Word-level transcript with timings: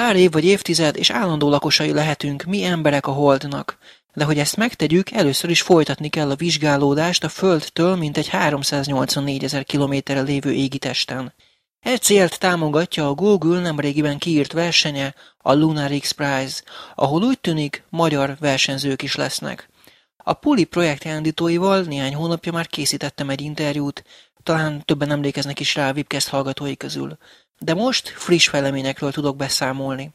Pár 0.00 0.16
év 0.16 0.30
vagy 0.30 0.44
évtized, 0.44 0.96
és 0.96 1.10
állandó 1.10 1.48
lakosai 1.48 1.92
lehetünk 1.92 2.42
mi 2.42 2.64
emberek 2.64 3.06
a 3.06 3.12
Holdnak. 3.12 3.78
De 4.14 4.24
hogy 4.24 4.38
ezt 4.38 4.56
megtegyük, 4.56 5.10
először 5.10 5.50
is 5.50 5.62
folytatni 5.62 6.08
kell 6.08 6.30
a 6.30 6.34
vizsgálódást 6.34 7.24
a 7.24 7.28
Földtől 7.28 7.96
mintegy 7.96 8.28
384 8.28 9.44
ezer 9.44 9.64
kilométerre 9.64 10.20
lévő 10.20 10.52
égitesten. 10.52 11.34
E 11.80 11.96
célt 11.96 12.38
támogatja 12.38 13.08
a 13.08 13.14
Google 13.14 13.60
nemrégiben 13.60 14.18
kiírt 14.18 14.52
versenye, 14.52 15.14
a 15.38 15.52
Lunar 15.54 15.90
X 15.98 16.10
Prize, 16.10 16.62
ahol 16.94 17.22
úgy 17.22 17.40
tűnik 17.40 17.84
magyar 17.88 18.36
versenyzők 18.38 19.02
is 19.02 19.14
lesznek. 19.14 19.68
A 20.16 20.32
Puli 20.32 20.64
projekt 20.64 21.04
elindítóival 21.04 21.82
néhány 21.82 22.14
hónapja 22.14 22.52
már 22.52 22.66
készítettem 22.66 23.30
egy 23.30 23.40
interjút, 23.40 24.04
talán 24.42 24.82
többen 24.84 25.10
emlékeznek 25.10 25.60
is 25.60 25.74
rá 25.74 25.88
a 25.88 25.92
Webcast 25.92 26.28
hallgatói 26.28 26.76
közül. 26.76 27.16
De 27.58 27.74
most 27.74 28.08
friss 28.08 28.48
fejleményekről 28.48 29.12
tudok 29.12 29.36
beszámolni. 29.36 30.10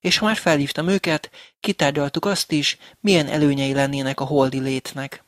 És 0.00 0.18
ha 0.18 0.26
már 0.26 0.36
felhívtam 0.36 0.88
őket, 0.88 1.30
kitárgyaltuk 1.60 2.24
azt 2.24 2.52
is, 2.52 2.78
milyen 3.00 3.26
előnyei 3.26 3.74
lennének 3.74 4.20
a 4.20 4.24
holdi 4.24 4.60
létnek. 4.60 5.22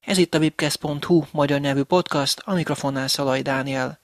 Ez 0.00 0.18
itt 0.18 0.34
a 0.34 0.38
webcast.hu 0.38 1.22
magyar 1.32 1.60
nyelvű 1.60 1.82
podcast, 1.82 2.42
a 2.44 2.54
mikrofonnál 2.54 3.08
Szalaj 3.08 3.42
Dániel. 3.42 3.98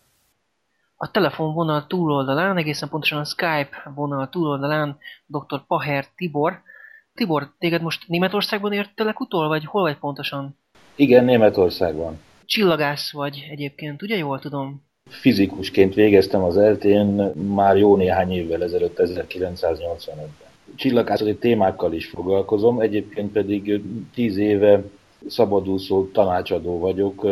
A 0.96 1.10
telefonvonal 1.10 1.86
túloldalán, 1.86 2.56
egészen 2.56 2.88
pontosan 2.88 3.18
a 3.18 3.24
Skype 3.24 3.90
vonal 3.94 4.28
túloldalán 4.28 4.98
dr. 5.26 5.66
Paher 5.66 6.06
Tibor. 6.16 6.62
Tibor, 7.14 7.52
téged 7.58 7.82
most 7.82 8.08
Németországban 8.08 8.72
értelek 8.72 9.20
utol, 9.20 9.48
vagy 9.48 9.64
hol 9.64 9.82
vagy 9.82 9.98
pontosan? 9.98 10.58
Igen, 10.94 11.24
Németországban. 11.24 12.20
Csillagász 12.50 13.12
vagy 13.12 13.46
egyébként, 13.50 14.02
ugye 14.02 14.16
jól 14.16 14.38
tudom? 14.38 14.82
Fizikusként 15.04 15.94
végeztem 15.94 16.42
az 16.42 16.56
eltén 16.56 17.06
már 17.34 17.76
jó 17.76 17.96
néhány 17.96 18.32
évvel 18.32 18.62
ezelőtt, 18.62 18.96
1985-ben. 18.98 20.34
Csillagászati 20.74 21.36
témákkal 21.36 21.92
is 21.92 22.06
foglalkozom, 22.06 22.80
egyébként 22.80 23.32
pedig 23.32 23.82
tíz 24.14 24.36
éve 24.36 24.82
szabadúszó 25.26 26.10
tanácsadó 26.10 26.78
vagyok 26.78 27.26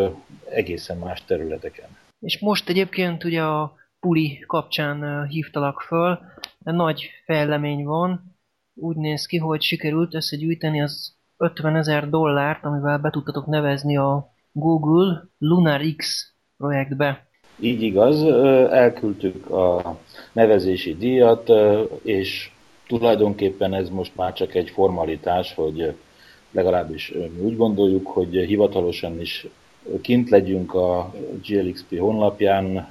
egészen 0.50 0.98
más 0.98 1.24
területeken. 1.24 1.88
És 2.20 2.38
most 2.38 2.68
egyébként 2.68 3.24
ugye 3.24 3.42
a 3.42 3.74
Puli 4.00 4.44
kapcsán 4.46 5.26
hívtalak 5.26 5.80
föl, 5.80 6.18
nagy 6.64 7.10
fejlemény 7.24 7.84
van, 7.84 8.36
úgy 8.74 8.96
néz 8.96 9.26
ki, 9.26 9.36
hogy 9.36 9.62
sikerült 9.62 10.14
összegyűjteni 10.14 10.82
az 10.82 11.14
50 11.36 11.76
ezer 11.76 12.08
dollárt, 12.08 12.64
amivel 12.64 12.98
be 12.98 13.10
tudtatok 13.10 13.46
nevezni 13.46 13.96
a 13.96 14.36
Google 14.58 15.28
Lunar 15.38 15.80
X 15.96 16.32
projektbe. 16.56 17.26
Így 17.60 17.82
igaz, 17.82 18.22
elküldtük 18.70 19.50
a 19.50 19.98
nevezési 20.32 20.96
díjat, 20.96 21.50
és 22.02 22.50
tulajdonképpen 22.86 23.74
ez 23.74 23.88
most 23.88 24.16
már 24.16 24.32
csak 24.32 24.54
egy 24.54 24.70
formalitás, 24.70 25.54
hogy 25.54 25.96
legalábbis 26.50 27.12
mi 27.12 27.40
úgy 27.40 27.56
gondoljuk, 27.56 28.06
hogy 28.06 28.34
hivatalosan 28.34 29.20
is 29.20 29.46
kint 30.02 30.30
legyünk 30.30 30.74
a 30.74 31.12
GLXP 31.46 31.98
honlapján, 31.98 32.88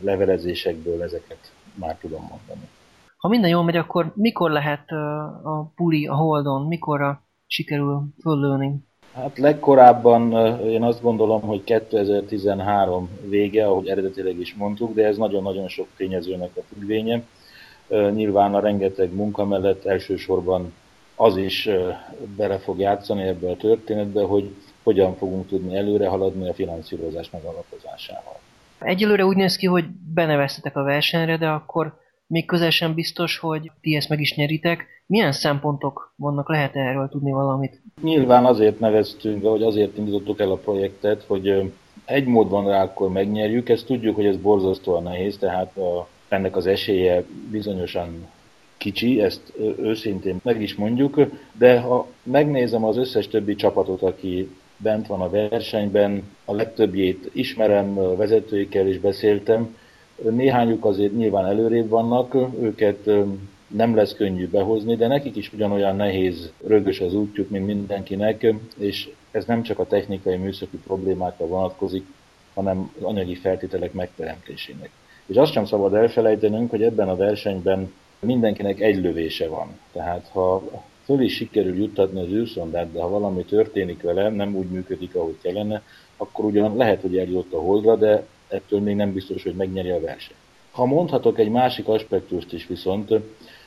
levelezésekből 0.00 1.02
ezeket 1.02 1.52
már 1.74 1.96
tudom 2.00 2.20
mondani. 2.20 2.68
Ha 3.16 3.28
minden 3.28 3.50
jól 3.50 3.64
megy, 3.64 3.76
akkor 3.76 4.12
mikor 4.14 4.50
lehet 4.50 4.90
a 5.42 5.72
puli 5.74 6.06
a 6.06 6.14
Holdon, 6.14 6.66
mikorra 6.66 7.22
sikerül 7.46 8.02
föllőni? 8.20 8.74
Hát 9.16 9.38
legkorábban 9.38 10.32
én 10.64 10.82
azt 10.82 11.02
gondolom, 11.02 11.40
hogy 11.40 11.64
2013 11.64 13.08
vége, 13.28 13.66
ahogy 13.66 13.88
eredetileg 13.88 14.38
is 14.38 14.54
mondtuk, 14.54 14.94
de 14.94 15.06
ez 15.06 15.16
nagyon-nagyon 15.16 15.68
sok 15.68 15.86
tényezőnek 15.96 16.50
a 16.56 16.60
függvénye. 16.68 17.22
Nyilván 17.88 18.54
a 18.54 18.60
rengeteg 18.60 19.14
munka 19.14 19.44
mellett 19.44 19.84
elsősorban 19.84 20.72
az 21.14 21.36
is 21.36 21.68
bele 22.36 22.58
fog 22.58 22.78
játszani 22.78 23.22
ebbe 23.22 23.50
a 23.50 23.56
történetbe, 23.56 24.22
hogy 24.22 24.54
hogyan 24.82 25.16
fogunk 25.16 25.46
tudni 25.46 25.76
előre 25.76 26.08
haladni 26.08 26.48
a 26.48 26.54
finanszírozás 26.54 27.30
megalapozásával. 27.30 28.38
Egyelőre 28.78 29.24
úgy 29.24 29.36
néz 29.36 29.56
ki, 29.56 29.66
hogy 29.66 29.84
beneveztetek 30.14 30.76
a 30.76 30.82
versenyre, 30.82 31.36
de 31.36 31.48
akkor 31.48 32.00
még 32.26 32.46
közel 32.46 32.70
sem 32.70 32.94
biztos, 32.94 33.38
hogy 33.38 33.70
ti 33.80 33.96
ezt 33.96 34.08
meg 34.08 34.20
is 34.20 34.34
nyeritek. 34.34 34.86
Milyen 35.06 35.32
szempontok 35.32 36.12
vannak, 36.16 36.48
lehet 36.48 36.76
erről 36.76 37.08
tudni 37.08 37.30
valamit? 37.30 37.80
Nyilván 38.02 38.44
azért 38.44 38.78
neveztünk, 38.78 39.42
vagy 39.42 39.62
azért 39.62 39.98
indítottuk 39.98 40.40
el 40.40 40.50
a 40.50 40.56
projektet, 40.56 41.24
hogy 41.26 41.72
egy 42.04 42.26
mód 42.26 42.50
van 42.50 42.66
rá, 42.68 42.82
akkor 42.82 43.12
megnyerjük. 43.12 43.68
Ezt 43.68 43.86
tudjuk, 43.86 44.14
hogy 44.14 44.26
ez 44.26 44.36
borzasztóan 44.36 45.02
nehéz, 45.02 45.38
tehát 45.38 45.76
a, 45.76 46.08
ennek 46.28 46.56
az 46.56 46.66
esélye 46.66 47.24
bizonyosan 47.50 48.26
kicsi, 48.76 49.22
ezt 49.22 49.52
őszintén 49.78 50.40
meg 50.42 50.62
is 50.62 50.74
mondjuk, 50.74 51.20
de 51.52 51.80
ha 51.80 52.08
megnézem 52.22 52.84
az 52.84 52.96
összes 52.96 53.28
többi 53.28 53.54
csapatot, 53.54 54.02
aki 54.02 54.50
bent 54.76 55.06
van 55.06 55.20
a 55.20 55.30
versenyben, 55.30 56.22
a 56.44 56.54
legtöbbjét 56.54 57.30
ismerem, 57.32 57.94
vezetőikkel 57.94 58.88
is 58.88 58.98
beszéltem, 58.98 59.76
néhányuk 60.22 60.84
azért 60.84 61.16
nyilván 61.16 61.46
előrébb 61.46 61.88
vannak, 61.88 62.34
őket 62.60 63.10
nem 63.66 63.94
lesz 63.94 64.14
könnyű 64.14 64.48
behozni, 64.48 64.96
de 64.96 65.06
nekik 65.06 65.36
is 65.36 65.52
ugyanolyan 65.52 65.96
nehéz, 65.96 66.52
rögös 66.66 67.00
az 67.00 67.14
útjuk, 67.14 67.50
mint 67.50 67.66
mindenkinek, 67.66 68.54
és 68.78 69.10
ez 69.30 69.44
nem 69.44 69.62
csak 69.62 69.78
a 69.78 69.86
technikai 69.86 70.36
műszaki 70.36 70.76
problémákra 70.76 71.46
vonatkozik, 71.46 72.06
hanem 72.54 72.92
az 72.98 73.02
anyagi 73.02 73.34
feltételek 73.34 73.92
megteremtésének. 73.92 74.90
És 75.26 75.36
azt 75.36 75.52
sem 75.52 75.64
szabad 75.64 75.94
elfelejtenünk, 75.94 76.70
hogy 76.70 76.82
ebben 76.82 77.08
a 77.08 77.16
versenyben 77.16 77.92
mindenkinek 78.20 78.80
egy 78.80 79.02
lövése 79.02 79.48
van. 79.48 79.78
Tehát 79.92 80.28
ha 80.32 80.62
föl 81.04 81.20
is 81.20 81.34
sikerül 81.34 81.76
juttatni 81.76 82.20
az 82.20 82.28
űrszondát, 82.28 82.92
de 82.92 83.00
ha 83.00 83.08
valami 83.08 83.44
történik 83.44 84.02
vele, 84.02 84.28
nem 84.30 84.56
úgy 84.56 84.66
működik, 84.66 85.14
ahogy 85.14 85.36
kellene, 85.42 85.82
akkor 86.16 86.44
ugyan 86.44 86.76
lehet, 86.76 87.00
hogy 87.00 87.18
eljutott 87.18 87.52
a 87.52 87.60
holdra, 87.60 87.96
de 87.96 88.26
ettől 88.48 88.80
még 88.80 88.96
nem 88.96 89.12
biztos, 89.12 89.42
hogy 89.42 89.54
megnyeri 89.54 89.90
a 89.90 90.00
versenyt. 90.00 90.38
Ha 90.70 90.84
mondhatok 90.84 91.38
egy 91.38 91.48
másik 91.48 91.88
aspektust 91.88 92.52
is 92.52 92.66
viszont, 92.66 93.14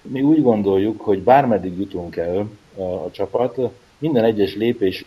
mi 0.01 0.21
úgy 0.21 0.41
gondoljuk, 0.41 1.01
hogy 1.01 1.19
bármeddig 1.19 1.79
jutunk 1.79 2.15
el 2.15 2.49
a, 2.75 2.81
a 2.81 3.09
csapat, 3.11 3.59
minden 3.97 4.23
egyes 4.23 4.55
lépés 4.55 5.05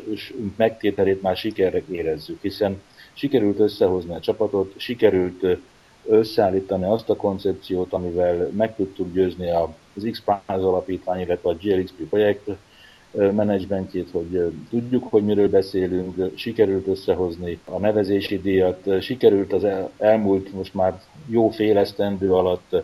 megtételét 0.56 1.22
már 1.22 1.37
sikerre 1.37 1.83
érezzük, 1.91 2.43
hiszen 2.43 2.83
sikerült 3.12 3.59
összehozni 3.59 4.15
a 4.15 4.21
csapatot, 4.21 4.75
sikerült 4.77 5.47
összeállítani 6.06 6.84
azt 6.84 7.10
a 7.10 7.16
koncepciót, 7.16 7.93
amivel 7.93 8.50
meg 8.56 8.77
tudtuk 8.77 9.12
győzni 9.12 9.50
az 9.50 10.09
x 10.10 10.22
alapítvány, 10.47 11.21
illetve 11.21 11.50
a 11.50 11.54
GLXP 11.54 12.09
projekt 12.09 12.50
menedzsmentjét, 13.12 14.11
hogy 14.11 14.53
tudjuk, 14.71 15.06
hogy 15.11 15.25
miről 15.25 15.49
beszélünk, 15.49 16.31
sikerült 16.34 16.87
összehozni 16.87 17.59
a 17.65 17.78
nevezési 17.78 18.41
díjat, 18.41 19.03
sikerült 19.03 19.53
az 19.53 19.67
elmúlt 19.99 20.53
most 20.53 20.75
már 20.75 21.00
jó 21.27 21.49
fél 21.49 21.78
esztendő 21.78 22.33
alatt 22.33 22.83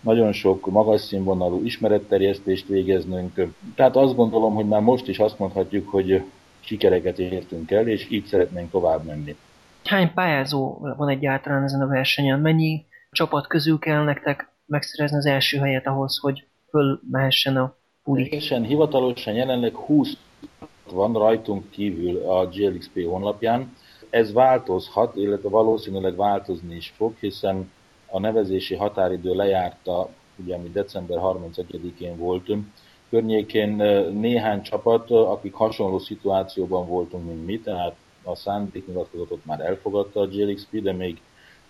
nagyon 0.00 0.32
sok 0.32 0.70
magas 0.70 1.00
színvonalú 1.00 1.64
ismeretterjesztést 1.64 2.66
végeznünk. 2.68 3.46
Tehát 3.74 3.96
azt 3.96 4.16
gondolom, 4.16 4.54
hogy 4.54 4.66
már 4.66 4.80
most 4.80 5.08
is 5.08 5.18
azt 5.18 5.38
mondhatjuk, 5.38 5.88
hogy 5.88 6.22
sikereket 6.60 7.18
értünk 7.18 7.70
el, 7.70 7.88
és 7.88 8.10
így 8.10 8.24
szeretnénk 8.24 8.70
tovább 8.70 9.04
menni. 9.04 9.36
Hány 9.84 10.12
pályázó 10.14 10.78
van 10.96 11.08
egyáltalán 11.08 11.62
ezen 11.62 11.80
a 11.80 11.86
versenyen? 11.86 12.40
Mennyi 12.40 12.84
csapat 13.10 13.46
közül 13.46 13.78
kell 13.78 14.04
nektek 14.04 14.48
megszerezni 14.66 15.16
az 15.16 15.26
első 15.26 15.58
helyet 15.58 15.86
ahhoz, 15.86 16.18
hogy 16.18 16.46
fölmehessen 16.68 17.56
a? 17.56 17.78
Teljesen 18.04 18.64
hivatalosan 18.64 19.34
jelenleg 19.34 19.74
20 19.74 20.16
van 20.90 21.12
rajtunk 21.12 21.70
kívül 21.70 22.22
a 22.28 22.46
GLXP 22.46 23.04
honlapján. 23.04 23.76
Ez 24.10 24.32
változhat, 24.32 25.16
illetve 25.16 25.48
valószínűleg 25.48 26.16
változni 26.16 26.74
is 26.74 26.92
fog, 26.96 27.14
hiszen 27.20 27.70
a 28.06 28.18
nevezési 28.18 28.74
határidő 28.74 29.34
lejárta, 29.34 30.08
ugye 30.36 30.56
mi 30.56 30.70
december 30.70 31.18
31-én 31.22 32.16
voltunk, 32.16 32.66
környékén 33.10 33.70
néhány 34.12 34.62
csapat, 34.62 35.10
akik 35.10 35.54
hasonló 35.54 35.98
szituációban 35.98 36.86
voltunk, 36.86 37.26
mint 37.26 37.46
mi, 37.46 37.60
tehát 37.60 37.94
a 38.22 38.34
szándéknyilatkozatot 38.34 39.44
már 39.44 39.60
elfogadta 39.60 40.20
a 40.20 40.26
GLXP, 40.26 40.82
de 40.82 40.92
még 40.92 41.20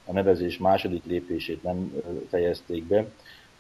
a 0.05 0.13
nevezés 0.13 0.59
második 0.59 1.05
lépését 1.05 1.63
nem 1.63 2.03
fejezték 2.29 2.85
be. 2.85 3.07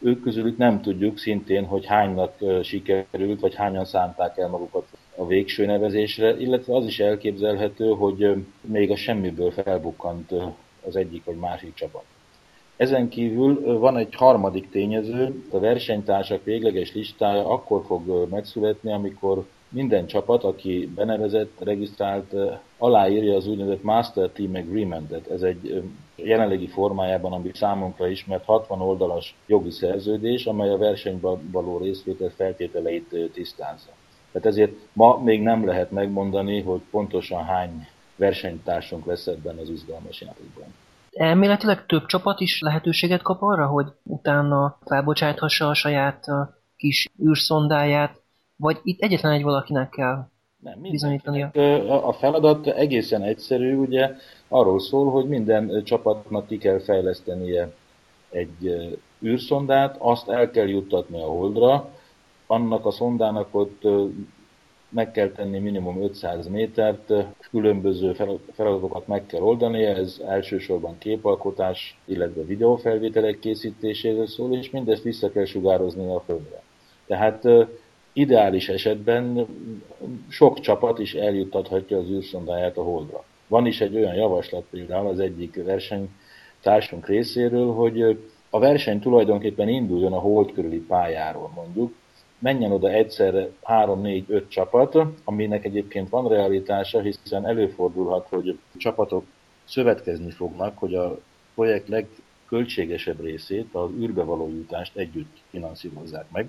Ők 0.02 0.22
közülük 0.22 0.56
nem 0.56 0.80
tudjuk 0.80 1.18
szintén, 1.18 1.64
hogy 1.64 1.86
hánynak 1.86 2.34
sikerült, 2.62 3.40
vagy 3.40 3.54
hányan 3.54 3.84
szánták 3.84 4.38
el 4.38 4.48
magukat 4.48 4.86
a 5.16 5.26
végső 5.26 5.66
nevezésre, 5.66 6.36
illetve 6.38 6.76
az 6.76 6.86
is 6.86 7.00
elképzelhető, 7.00 7.88
hogy 7.88 8.44
még 8.60 8.90
a 8.90 8.96
semmiből 8.96 9.50
felbukkant 9.50 10.32
az 10.86 10.96
egyik 10.96 11.24
vagy 11.24 11.36
másik 11.36 11.74
csapat. 11.74 12.04
Ezen 12.76 13.08
kívül 13.08 13.78
van 13.78 13.96
egy 13.96 14.14
harmadik 14.14 14.70
tényező, 14.70 15.44
a 15.50 15.58
versenytársak 15.58 16.44
végleges 16.44 16.94
listája 16.94 17.48
akkor 17.48 17.82
fog 17.86 18.28
megszületni, 18.30 18.92
amikor 18.92 19.46
minden 19.68 20.06
csapat, 20.06 20.44
aki 20.44 20.90
benevezett, 20.94 21.58
regisztrált, 21.58 22.34
aláírja 22.78 23.36
az 23.36 23.46
úgynevezett 23.46 23.82
Master 23.82 24.28
Team 24.28 24.54
Agreement-et. 24.54 25.30
Ez 25.30 25.42
egy 25.42 25.82
jelenlegi 26.24 26.66
formájában, 26.66 27.32
ami 27.32 27.50
számunkra 27.54 28.08
ismert 28.08 28.44
60 28.44 28.80
oldalas 28.80 29.36
jogi 29.46 29.70
szerződés, 29.70 30.46
amely 30.46 30.70
a 30.70 30.78
versenyben 30.78 31.50
való 31.50 31.78
részvétel 31.78 32.30
feltételeit 32.36 33.30
tisztázza. 33.32 33.90
Tehát 34.32 34.48
ezért 34.48 34.72
ma 34.92 35.18
még 35.18 35.42
nem 35.42 35.66
lehet 35.66 35.90
megmondani, 35.90 36.62
hogy 36.62 36.80
pontosan 36.90 37.44
hány 37.44 37.88
versenytársunk 38.16 39.06
lesz 39.06 39.26
ebben 39.26 39.58
az 39.58 39.68
izgalmas 39.68 40.20
játékban. 40.20 40.74
Elméletileg 41.12 41.86
több 41.86 42.06
csapat 42.06 42.40
is 42.40 42.60
lehetőséget 42.60 43.22
kap 43.22 43.42
arra, 43.42 43.66
hogy 43.66 43.86
utána 44.02 44.78
felbocsáthassa 44.84 45.68
a 45.68 45.74
saját 45.74 46.24
kis 46.76 47.08
űrszondáját, 47.24 48.20
vagy 48.56 48.78
itt 48.82 49.00
egyetlen 49.00 49.32
egy 49.32 49.42
valakinek 49.42 49.88
kell 49.88 50.28
nem, 50.60 50.80
bizonyítania? 50.80 51.50
A 52.02 52.12
feladat 52.12 52.66
egészen 52.66 53.22
egyszerű, 53.22 53.76
ugye 53.76 54.10
arról 54.48 54.80
szól, 54.80 55.10
hogy 55.10 55.28
minden 55.28 55.82
csapatnak 55.84 56.46
ki 56.46 56.58
kell 56.58 56.78
fejlesztenie 56.78 57.72
egy 58.30 58.90
űrszondát, 59.24 59.96
azt 59.98 60.28
el 60.28 60.50
kell 60.50 60.68
juttatni 60.68 61.22
a 61.22 61.26
Holdra, 61.26 61.88
annak 62.46 62.86
a 62.86 62.90
szondának 62.90 63.48
ott 63.54 63.82
meg 64.88 65.10
kell 65.10 65.28
tenni 65.28 65.58
minimum 65.58 66.02
500 66.02 66.48
métert, 66.48 67.12
különböző 67.50 68.16
feladatokat 68.52 69.06
meg 69.06 69.26
kell 69.26 69.40
oldani, 69.40 69.84
ez 69.84 70.20
elsősorban 70.26 70.98
képalkotás, 70.98 71.98
illetve 72.04 72.42
videófelvételek 72.42 73.38
készítéséről 73.38 74.26
szól, 74.26 74.56
és 74.56 74.70
mindezt 74.70 75.02
vissza 75.02 75.30
kell 75.30 75.44
sugározni 75.44 76.14
a 76.14 76.22
Földre. 76.26 76.62
Tehát 77.06 77.42
ideális 78.12 78.68
esetben 78.68 79.46
sok 80.28 80.60
csapat 80.60 80.98
is 80.98 81.14
eljuttathatja 81.14 81.98
az 81.98 82.10
űrszondáját 82.10 82.76
a 82.76 82.82
Holdra. 82.82 83.24
Van 83.46 83.66
is 83.66 83.80
egy 83.80 83.94
olyan 83.96 84.14
javaslat 84.14 84.64
például 84.70 85.08
az 85.08 85.20
egyik 85.20 85.64
versenytársunk 85.64 87.06
részéről, 87.06 87.72
hogy 87.72 88.18
a 88.50 88.58
verseny 88.58 89.00
tulajdonképpen 89.00 89.68
induljon 89.68 90.12
a 90.12 90.18
hold 90.18 90.52
körüli 90.52 90.80
pályáról 90.80 91.50
mondjuk, 91.54 91.94
menjen 92.38 92.72
oda 92.72 92.88
egyszerre 92.88 93.48
3-4-5 93.64 94.48
csapat, 94.48 94.96
aminek 95.24 95.64
egyébként 95.64 96.08
van 96.08 96.28
realitása, 96.28 97.00
hiszen 97.00 97.46
előfordulhat, 97.46 98.26
hogy 98.28 98.58
csapatok 98.76 99.24
szövetkezni 99.64 100.30
fognak, 100.30 100.78
hogy 100.78 100.94
a 100.94 101.20
projekt 101.54 101.88
legköltségesebb 101.88 103.20
részét, 103.20 103.68
az 103.72 103.90
űrbe 104.00 104.22
való 104.22 104.48
jutást 104.48 104.96
együtt 104.96 105.36
finanszírozzák 105.50 106.30
meg. 106.30 106.48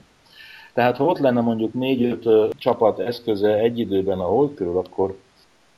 Tehát 0.73 0.97
ha 0.97 1.05
ott 1.05 1.19
lenne 1.19 1.41
mondjuk 1.41 1.71
4-5 1.79 2.51
csapat 2.57 2.99
eszköze 2.99 3.53
egy 3.53 3.79
időben 3.79 4.19
a 4.19 4.25
hold 4.25 4.53
körül, 4.53 4.77
akkor 4.77 5.17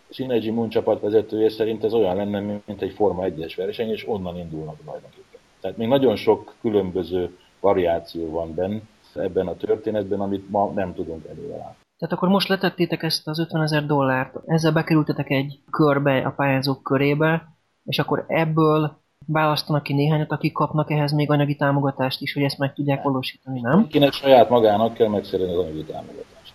Synergy 0.09 0.51
Moon 0.51 0.69
csapat 0.69 1.01
vezetője 1.01 1.49
szerint 1.49 1.83
ez 1.83 1.93
olyan 1.93 2.15
lenne, 2.15 2.39
mint 2.65 2.81
egy 2.81 2.93
Forma 2.93 3.23
1-es 3.25 3.53
verseny, 3.57 3.89
és 3.89 4.07
onnan 4.07 4.37
indulnak 4.37 4.77
tulajdonképpen. 4.77 5.39
Tehát 5.61 5.77
még 5.77 5.87
nagyon 5.87 6.15
sok 6.15 6.53
különböző 6.61 7.37
variáció 7.59 8.29
van 8.29 8.53
benne, 8.53 8.81
ebben 9.15 9.47
a 9.47 9.55
történetben, 9.55 10.19
amit 10.19 10.49
ma 10.49 10.71
nem 10.75 10.93
tudunk 10.93 11.25
előre 11.25 11.57
látni. 11.57 11.81
Tehát 11.97 12.17
akkor 12.17 12.29
most 12.29 12.47
letettétek 12.47 13.03
ezt 13.03 13.27
az 13.27 13.39
50 13.39 13.61
ezer 13.61 13.85
dollárt, 13.85 14.35
ezzel 14.45 14.71
bekerültetek 14.71 15.29
egy 15.29 15.59
körbe 15.71 16.17
a 16.17 16.31
pályázók 16.31 16.83
körébe, 16.83 17.47
és 17.85 17.99
akkor 17.99 18.25
ebből 18.27 19.02
választanak 19.27 19.83
ki 19.83 19.93
néhányat, 19.93 20.31
akik 20.31 20.53
kapnak 20.53 20.91
ehhez 20.91 21.11
még 21.11 21.31
anyagi 21.31 21.55
támogatást 21.55 22.21
is, 22.21 22.33
hogy 22.33 22.43
ezt 22.43 22.57
meg 22.57 22.73
tudják 22.73 23.03
valósítani, 23.03 23.59
nem? 23.59 23.87
Kinek 23.87 24.13
saját 24.13 24.49
magának 24.49 24.93
kell 24.93 25.07
megszerezni 25.07 25.53
az 25.53 25.59
anyagi 25.59 25.83
támogatást. 25.83 26.53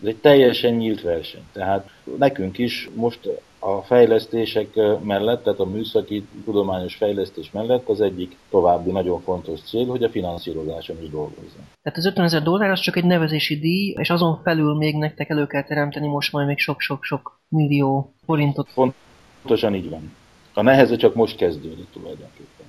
Ez 0.00 0.06
egy 0.06 0.16
teljesen 0.16 0.74
nyílt 0.74 1.02
verseny. 1.02 1.42
Tehát 1.52 1.90
nekünk 2.18 2.58
is 2.58 2.90
most 2.94 3.28
a 3.58 3.82
fejlesztések 3.82 4.68
mellett, 5.02 5.42
tehát 5.42 5.58
a 5.58 5.64
műszaki 5.64 6.26
tudományos 6.44 6.94
fejlesztés 6.94 7.50
mellett 7.50 7.88
az 7.88 8.00
egyik 8.00 8.36
további 8.50 8.90
nagyon 8.90 9.20
fontos 9.20 9.60
cél, 9.60 9.86
hogy 9.86 10.02
a 10.02 10.10
finanszírozáson 10.10 11.02
is 11.02 11.10
dolgozzon. 11.10 11.66
Tehát 11.82 11.98
az 11.98 12.06
50 12.06 12.24
ezer 12.24 12.42
dollár 12.42 12.70
az 12.70 12.80
csak 12.80 12.96
egy 12.96 13.04
nevezési 13.04 13.58
díj, 13.58 13.94
és 13.98 14.10
azon 14.10 14.40
felül 14.42 14.76
még 14.76 14.96
nektek 14.96 15.28
elő 15.28 15.46
kell 15.46 15.62
teremteni 15.62 16.06
most 16.06 16.32
majd 16.32 16.46
még 16.46 16.58
sok-sok-sok 16.58 17.40
millió 17.48 18.14
forintot. 18.24 18.68
Pontosan 18.74 19.74
így 19.74 19.90
van. 19.90 20.12
A 20.56 20.62
neheze 20.62 20.96
csak 20.96 21.14
most 21.14 21.36
kezdődik 21.36 21.90
tulajdonképpen. 21.92 22.66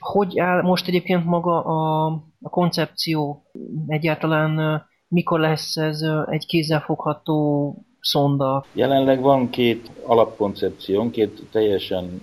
Hogy 0.00 0.38
áll 0.38 0.62
most 0.62 0.88
egyébként 0.88 1.24
maga 1.24 1.64
a, 1.64 2.06
a 2.42 2.48
koncepció? 2.48 3.42
Egyáltalán 3.86 4.82
mikor 5.08 5.40
lesz 5.40 5.76
ez 5.76 6.00
egy 6.30 6.46
kézzelfogható 6.46 7.74
szonda? 8.00 8.64
Jelenleg 8.72 9.20
van 9.20 9.50
két 9.50 9.90
alapkoncepciónk, 10.06 11.12
két 11.12 11.42
teljesen, 11.50 12.22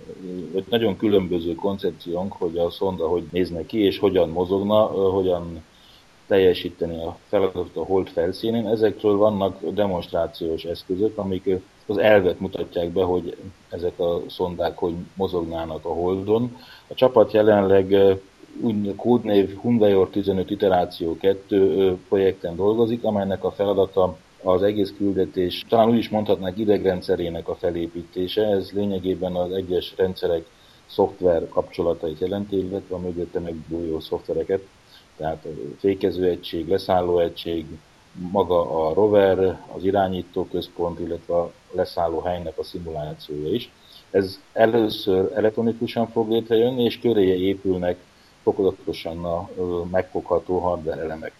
vagy 0.52 0.64
nagyon 0.68 0.96
különböző 0.96 1.54
koncepciónk, 1.54 2.32
hogy 2.32 2.58
a 2.58 2.70
szonda 2.70 3.08
hogy 3.08 3.28
nézne 3.30 3.66
ki, 3.66 3.78
és 3.78 3.98
hogyan 3.98 4.28
mozogna, 4.28 4.82
hogyan 4.86 5.62
teljesíteni 6.26 7.04
a 7.04 7.16
feladatot 7.28 7.76
a 7.76 7.84
hold 7.84 8.08
felszínén. 8.08 8.66
Ezekről 8.66 9.16
vannak 9.16 9.70
demonstrációs 9.70 10.64
eszközök, 10.64 11.18
amik 11.18 11.48
az 11.90 11.98
elvet 11.98 12.40
mutatják 12.40 12.88
be, 12.88 13.02
hogy 13.02 13.36
ezek 13.68 13.98
a 13.98 14.22
szondák 14.28 14.78
hogy 14.78 14.94
mozognának 15.14 15.84
a 15.84 15.92
holdon. 15.92 16.56
A 16.86 16.94
csapat 16.94 17.32
jelenleg 17.32 17.96
úgy 18.60 18.94
kódnév 18.96 19.56
Hunvejor 19.56 20.08
15 20.08 20.50
iteráció 20.50 21.16
2 21.16 21.98
projekten 22.08 22.56
dolgozik, 22.56 23.04
amelynek 23.04 23.44
a 23.44 23.50
feladata 23.50 24.16
az 24.42 24.62
egész 24.62 24.94
küldetés, 24.96 25.64
talán 25.68 25.88
úgy 25.88 25.98
is 25.98 26.08
mondhatnánk 26.08 26.58
idegrendszerének 26.58 27.48
a 27.48 27.54
felépítése, 27.54 28.46
ez 28.46 28.70
lényegében 28.70 29.34
az 29.34 29.52
egyes 29.52 29.92
rendszerek 29.96 30.44
szoftver 30.86 31.48
kapcsolatait 31.48 32.20
jelenti, 32.20 32.56
illetve 32.56 32.94
a 32.94 32.98
mögötte 32.98 33.38
megbújó 33.38 34.00
szoftvereket, 34.00 34.62
tehát 35.16 35.46
fékezőegység, 35.78 36.68
leszállóegység, 36.68 37.66
maga 38.12 38.88
a 38.88 38.94
rover, 38.94 39.60
az 39.76 39.84
irányító 39.84 40.46
központ, 40.50 41.00
illetve 41.00 41.34
a 41.34 41.52
leszálló 41.72 42.20
helynek 42.20 42.58
a 42.58 42.64
szimulációja 42.64 43.48
is. 43.52 43.70
Ez 44.10 44.40
először 44.52 45.32
elektronikusan 45.34 46.06
fog 46.06 46.30
létrejönni, 46.30 46.84
és 46.84 46.98
köréje 46.98 47.34
épülnek 47.34 47.98
fokozatosan 48.42 49.24
a 49.24 49.48
megfogható 49.90 50.58
hardware 50.58 51.00
elemek. 51.00 51.32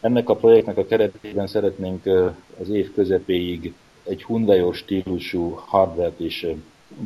Ennek 0.00 0.28
a 0.28 0.36
projektnek 0.36 0.76
a 0.76 0.86
keretében 0.86 1.46
szeretnénk 1.46 2.06
az 2.60 2.68
év 2.68 2.94
közepéig 2.94 3.74
egy 4.02 4.24
Hyundai 4.24 4.72
stílusú 4.72 5.58
hardware-t 5.66 6.20
is 6.20 6.46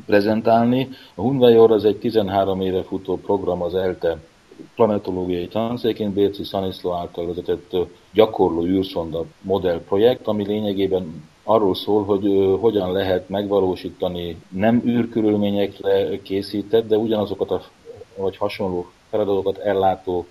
prezentálni. 0.07 0.89
A 1.15 1.23
Hyundai 1.23 1.55
az 1.55 1.85
egy 1.85 1.99
13 1.99 2.61
éve 2.61 2.83
futó 2.83 3.17
program 3.17 3.63
az 3.63 3.75
ELTE 3.75 4.19
planetológiai 4.75 5.49
tanszékén 5.49 6.13
Bérci 6.13 6.45
Szaniszló 6.45 6.93
által 6.93 7.27
vezetett 7.27 7.77
gyakorló 8.13 8.65
űrszonda 8.65 9.25
modellprojekt, 9.43 10.27
ami 10.27 10.47
lényegében 10.47 11.29
arról 11.45 11.75
szól, 11.75 12.05
hogy 12.05 12.57
hogyan 12.61 12.93
lehet 12.93 13.29
megvalósítani 13.29 14.37
nem 14.49 14.83
űrkörülményekre 14.87 16.23
készített, 16.23 16.89
de 16.89 16.97
ugyanazokat 16.97 17.51
a, 17.51 17.63
vagy 18.17 18.37
hasonló 18.37 18.91
feladatokat 19.11 19.59
ellátó 19.59 20.27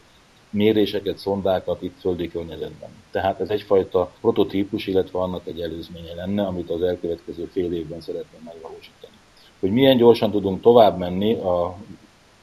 méréseket, 0.50 1.18
szondákat 1.18 1.82
itt 1.82 2.00
földi 2.00 2.30
környezetben. 2.30 2.90
Tehát 3.12 3.40
ez 3.40 3.50
egyfajta 3.50 4.12
prototípus, 4.22 4.88
illetve 4.88 5.20
annak 5.20 5.48
egy 5.48 5.62
előzménye 5.62 6.14
lenne, 6.16 6.46
amit 6.46 6.70
az 6.70 6.82
elkövetkező 6.82 7.50
fél 7.52 7.74
évben 7.74 8.02
szeretném 8.02 8.42
megvalósítani. 8.46 9.14
Hogy 9.60 9.72
milyen 9.72 9.98
gyorsan 9.98 10.32
tudunk 10.32 10.62
tovább 10.62 10.98
menni 10.98 11.34
a 11.34 11.76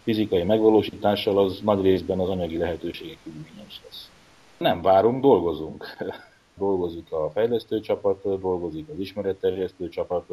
fizikai 0.07 0.43
megvalósítással, 0.43 1.39
az 1.39 1.61
nagy 1.65 1.83
részben 1.83 2.21
az 2.21 2.29
anyagi 2.29 2.57
lehetőségek 2.57 3.19
függvényes 3.23 3.81
lesz. 3.85 4.11
Nem 4.59 4.83
várunk, 4.83 5.23
dolgozunk. 5.23 5.85
dolgozik 6.59 7.13
a 7.13 7.31
fejlesztő 7.31 7.81
csapat, 7.81 8.41
dolgozik 8.41 8.89
az 8.89 8.99
ismeretterjesztő 8.99 9.89
csapat, 9.89 10.25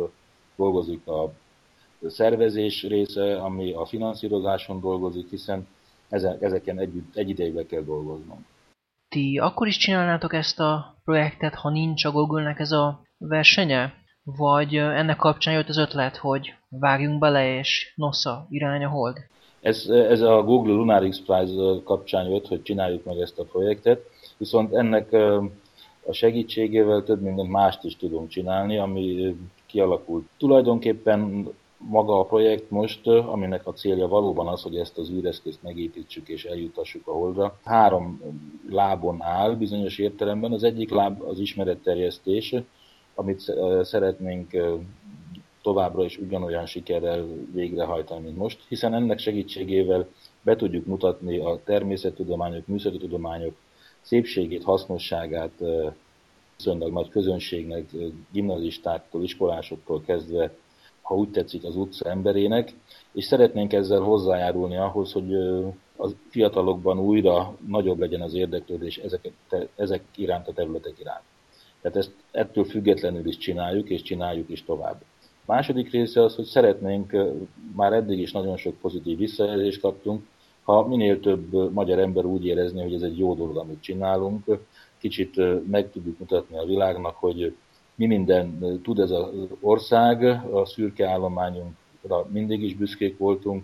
dolgozik 0.55 1.07
a 1.07 1.33
szervezés 2.07 2.83
része, 2.83 3.35
ami 3.41 3.73
a 3.73 3.85
finanszírozáson 3.85 4.79
dolgozik, 4.79 5.29
hiszen 5.29 5.67
ezeken 6.39 6.79
együtt, 6.79 7.15
egy 7.15 7.29
idejében 7.29 7.67
kell 7.67 7.81
dolgoznom. 7.81 8.45
Ti 9.09 9.37
akkor 9.37 9.67
is 9.67 9.77
csinálnátok 9.77 10.33
ezt 10.33 10.59
a 10.59 10.95
projektet, 11.03 11.55
ha 11.55 11.69
nincs 11.69 12.05
a 12.05 12.11
Google-nek 12.11 12.59
ez 12.59 12.71
a 12.71 13.01
versenye? 13.17 13.93
Vagy 14.23 14.75
ennek 14.75 15.17
kapcsán 15.17 15.53
jött 15.53 15.69
az 15.69 15.77
ötlet, 15.77 16.17
hogy 16.17 16.53
vágjunk 16.69 17.19
bele 17.19 17.57
és 17.57 17.93
nosza, 17.95 18.45
irány 18.49 18.83
a 18.83 18.89
hold? 18.89 19.17
Ez, 19.63 19.85
ez 19.89 20.21
a 20.21 20.43
Google 20.43 20.73
Lunar 20.73 21.09
X 21.09 21.21
Prize 21.25 21.81
kapcsán 21.83 22.29
jött, 22.29 22.47
hogy 22.47 22.61
csináljuk 22.61 23.03
meg 23.03 23.17
ezt 23.19 23.39
a 23.39 23.43
projektet, 23.43 24.01
viszont 24.37 24.73
ennek 24.73 25.13
a 26.05 26.13
segítségével 26.13 27.03
több 27.03 27.21
minden 27.21 27.45
mást 27.45 27.83
is 27.83 27.95
tudunk 27.95 28.29
csinálni, 28.29 28.77
ami 28.77 29.35
kialakult. 29.65 30.25
Tulajdonképpen 30.37 31.47
maga 31.77 32.19
a 32.19 32.25
projekt 32.25 32.69
most, 32.69 33.07
aminek 33.07 33.67
a 33.67 33.73
célja 33.73 34.07
valóban 34.07 34.47
az, 34.47 34.61
hogy 34.61 34.77
ezt 34.77 34.97
az 34.97 35.09
űreszközt 35.09 35.63
megépítsük 35.63 36.27
és 36.27 36.45
eljutassuk 36.45 37.07
a 37.07 37.11
Holdra, 37.11 37.59
három 37.63 38.21
lábon 38.69 39.21
áll 39.21 39.55
bizonyos 39.55 39.97
értelemben. 39.97 40.51
Az 40.51 40.63
egyik 40.63 40.89
láb 40.89 41.21
az 41.21 41.39
ismeretterjesztés, 41.39 42.55
amit 43.15 43.53
szeretnénk 43.81 44.51
továbbra 45.63 46.03
is 46.03 46.17
ugyanolyan 46.17 46.65
sikerrel 46.65 47.27
végrehajtani, 47.53 48.21
mint 48.21 48.37
most, 48.37 48.59
hiszen 48.67 48.93
ennek 48.93 49.19
segítségével 49.19 50.07
be 50.41 50.55
tudjuk 50.55 50.85
mutatni 50.85 51.37
a 51.37 51.59
természettudományok, 51.63 52.67
műszaki 52.67 52.97
tudományok 52.97 53.55
szépségét, 54.01 54.63
hasznosságát 54.63 55.51
viszonylag 56.57 56.91
nagy 56.91 57.09
közönségnek, 57.09 57.89
gimnazistáktól, 58.31 59.23
iskolásoktól 59.23 60.01
kezdve, 60.01 60.51
ha 61.01 61.15
úgy 61.15 61.29
tetszik, 61.29 61.63
az 61.63 61.75
utca 61.75 62.09
emberének, 62.09 62.73
és 63.11 63.25
szeretnénk 63.25 63.73
ezzel 63.73 63.99
hozzájárulni 63.99 64.77
ahhoz, 64.77 65.11
hogy 65.11 65.33
a 65.97 66.07
fiatalokban 66.29 66.99
újra 66.99 67.57
nagyobb 67.67 67.99
legyen 67.99 68.21
az 68.21 68.33
érdeklődés 68.33 68.97
ezek, 68.97 69.31
ezek 69.75 70.03
iránt 70.15 70.47
a 70.47 70.53
területek 70.53 70.99
iránt. 70.99 71.23
Tehát 71.81 71.97
ezt 71.97 72.11
ettől 72.31 72.63
függetlenül 72.63 73.27
is 73.27 73.37
csináljuk, 73.37 73.89
és 73.89 74.01
csináljuk 74.01 74.49
is 74.49 74.63
tovább. 74.63 75.03
Második 75.45 75.91
része 75.91 76.23
az, 76.23 76.35
hogy 76.35 76.45
szeretnénk, 76.45 77.15
már 77.75 77.93
eddig 77.93 78.19
is 78.19 78.31
nagyon 78.31 78.57
sok 78.57 78.75
pozitív 78.75 79.17
visszajelzést 79.17 79.81
kaptunk, 79.81 80.25
ha 80.63 80.87
minél 80.87 81.19
több 81.19 81.73
magyar 81.73 81.99
ember 81.99 82.25
úgy 82.25 82.45
érezni, 82.45 82.81
hogy 82.81 82.93
ez 82.93 83.01
egy 83.01 83.17
jó 83.17 83.33
dolog, 83.33 83.57
amit 83.57 83.81
csinálunk, 83.81 84.45
kicsit 84.97 85.35
meg 85.71 85.91
tudjuk 85.91 86.19
mutatni 86.19 86.57
a 86.57 86.65
világnak, 86.65 87.15
hogy 87.15 87.55
mi 87.95 88.05
minden 88.05 88.59
tud 88.83 88.99
ez 88.99 89.11
az 89.11 89.27
ország, 89.59 90.23
a 90.53 90.65
szürke 90.65 91.09
állományunkra 91.09 92.27
mindig 92.31 92.63
is 92.63 92.75
büszkék 92.75 93.17
voltunk, 93.17 93.63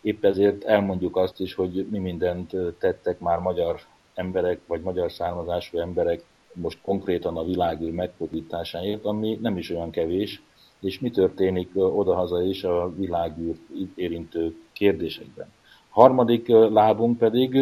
épp 0.00 0.24
ezért 0.24 0.64
elmondjuk 0.64 1.16
azt 1.16 1.40
is, 1.40 1.54
hogy 1.54 1.86
mi 1.90 1.98
mindent 1.98 2.56
tettek 2.78 3.18
már 3.18 3.38
magyar 3.38 3.80
emberek, 4.14 4.60
vagy 4.66 4.80
magyar 4.80 5.12
származású 5.12 5.78
emberek 5.78 6.24
most 6.52 6.78
konkrétan 6.82 7.36
a 7.36 7.44
világűr 7.44 7.92
megfordításáért, 7.92 9.04
ami 9.04 9.38
nem 9.42 9.56
is 9.56 9.70
olyan 9.70 9.90
kevés, 9.90 10.42
és 10.80 11.00
mi 11.00 11.10
történik 11.10 11.70
odahaza 11.74 12.42
is 12.42 12.64
a 12.64 12.92
világűr 12.96 13.56
érintő 13.94 14.56
kérdésekben. 14.72 15.46
Harmadik 15.88 16.48
lábunk 16.48 17.18
pedig 17.18 17.56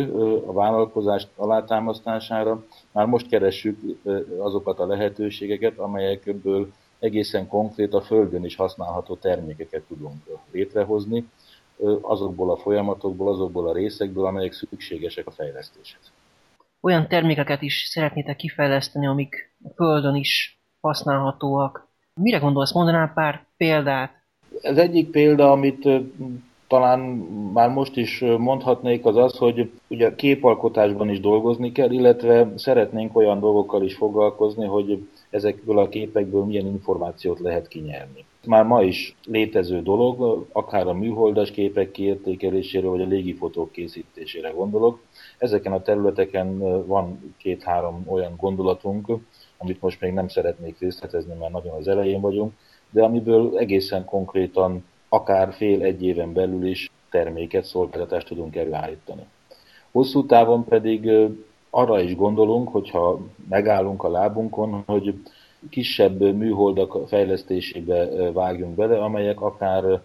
a 0.47 0.53
vállalkozás 0.53 1.27
alátámasztására 1.37 2.65
már 2.93 3.07
most 3.07 3.29
keressük 3.29 3.79
azokat 4.39 4.79
a 4.79 4.87
lehetőségeket, 4.87 5.79
amelyekből 5.79 6.69
egészen 6.99 7.49
konkrét 7.49 7.95
a 7.95 8.01
Földön 8.01 8.45
is 8.45 8.57
használható 8.57 9.15
termékeket 9.15 9.83
tudunk 9.83 10.15
létrehozni, 10.53 11.29
azokból 12.01 12.51
a 12.51 12.57
folyamatokból, 12.57 13.29
azokból 13.29 13.69
a 13.69 13.73
részekből, 13.73 14.27
amelyek 14.27 14.53
szükségesek 14.53 15.27
a 15.27 15.31
fejlesztéshez. 15.31 16.13
Olyan 16.81 17.09
termékeket 17.09 17.63
is 17.63 17.87
szeretnétek 17.89 18.37
kifejleszteni, 18.37 19.07
amik 19.07 19.53
a 19.65 19.69
Földön 19.75 20.15
is 20.15 20.61
használhatóak. 20.81 21.86
Mire 22.21 22.39
gondolsz? 22.39 22.73
Mondanál 22.73 23.13
pár 23.15 23.45
példát? 23.57 24.23
Az 24.63 24.79
egyik 24.79 25.11
példa, 25.11 25.51
amit 25.51 25.89
talán 26.69 27.01
már 27.53 27.71
most 27.71 27.97
is 27.97 28.25
mondhatnék, 28.39 29.05
az 29.05 29.17
az, 29.17 29.37
hogy 29.37 29.71
ugye 29.89 30.15
képalkotásban 30.15 31.09
is 31.09 31.21
dolgozni 31.21 31.73
kell, 31.73 31.91
illetve 31.91 32.53
szeretnénk 32.57 33.17
olyan 33.17 33.41
dolgokkal 33.41 33.83
is 33.83 33.95
foglalkozni, 33.95 34.67
hogy 34.67 35.09
ezekből 35.31 35.79
a 35.79 35.89
képekből 35.89 36.45
milyen 36.45 36.67
információt 36.67 37.41
lehet 37.41 37.69
kinyerni. 37.69 38.25
Már 38.47 38.65
ma 38.65 38.83
is 38.83 39.17
létező 39.25 39.83
dolog, 39.83 40.47
akár 40.53 40.87
a 40.87 40.93
műholdas 40.93 41.51
képek 41.51 41.91
kiértékelésére, 41.91 42.87
vagy 42.87 43.01
a 43.01 43.07
légifotók 43.07 43.73
készítésére 43.73 44.51
gondolok. 44.51 45.01
Ezeken 45.39 45.73
a 45.73 45.83
területeken 45.83 46.59
van 46.87 47.35
két-három 47.39 48.05
olyan 48.09 48.35
gondolatunk, 48.37 49.07
amit 49.59 49.81
most 49.81 50.01
még 50.01 50.13
nem 50.13 50.29
szeretnék 50.29 50.79
részletezni, 50.79 51.35
mert 51.39 51.53
nagyon 51.53 51.75
az 51.75 51.89
elején 51.89 52.21
vagyunk, 52.21 52.53
de 52.91 53.03
amiből 53.03 53.59
egészen 53.59 54.05
konkrétan 54.05 54.85
akár 55.09 55.53
fél-egy 55.53 56.03
éven 56.03 56.33
belül 56.33 56.67
is 56.67 56.91
terméket, 57.11 57.65
szolgáltatást 57.65 58.27
tudunk 58.27 58.57
előállítani. 58.57 59.27
Hosszú 59.91 60.27
távon 60.27 60.65
pedig 60.65 61.11
arra 61.71 62.01
is 62.01 62.17
gondolunk, 62.17 62.69
hogyha 62.69 63.21
megállunk 63.49 64.05
a 64.05 64.11
lábunkon, 64.11 64.83
hogy 64.87 65.15
kisebb 65.71 66.21
műholdak 66.21 67.09
fejlesztésébe 67.09 68.31
vágjunk 68.33 68.75
bele, 68.75 69.03
amelyek 69.03 69.41
akár 69.41 70.03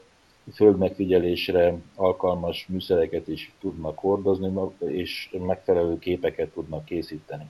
földmegfigyelésre 0.54 1.76
alkalmas 1.96 2.68
műszereket 2.70 3.28
is 3.28 3.54
tudnak 3.60 4.00
hordozni, 4.00 4.52
és 4.80 5.36
megfelelő 5.46 6.00
képeket 6.00 6.50
tudnak 6.50 6.86
készíteni. 6.86 7.50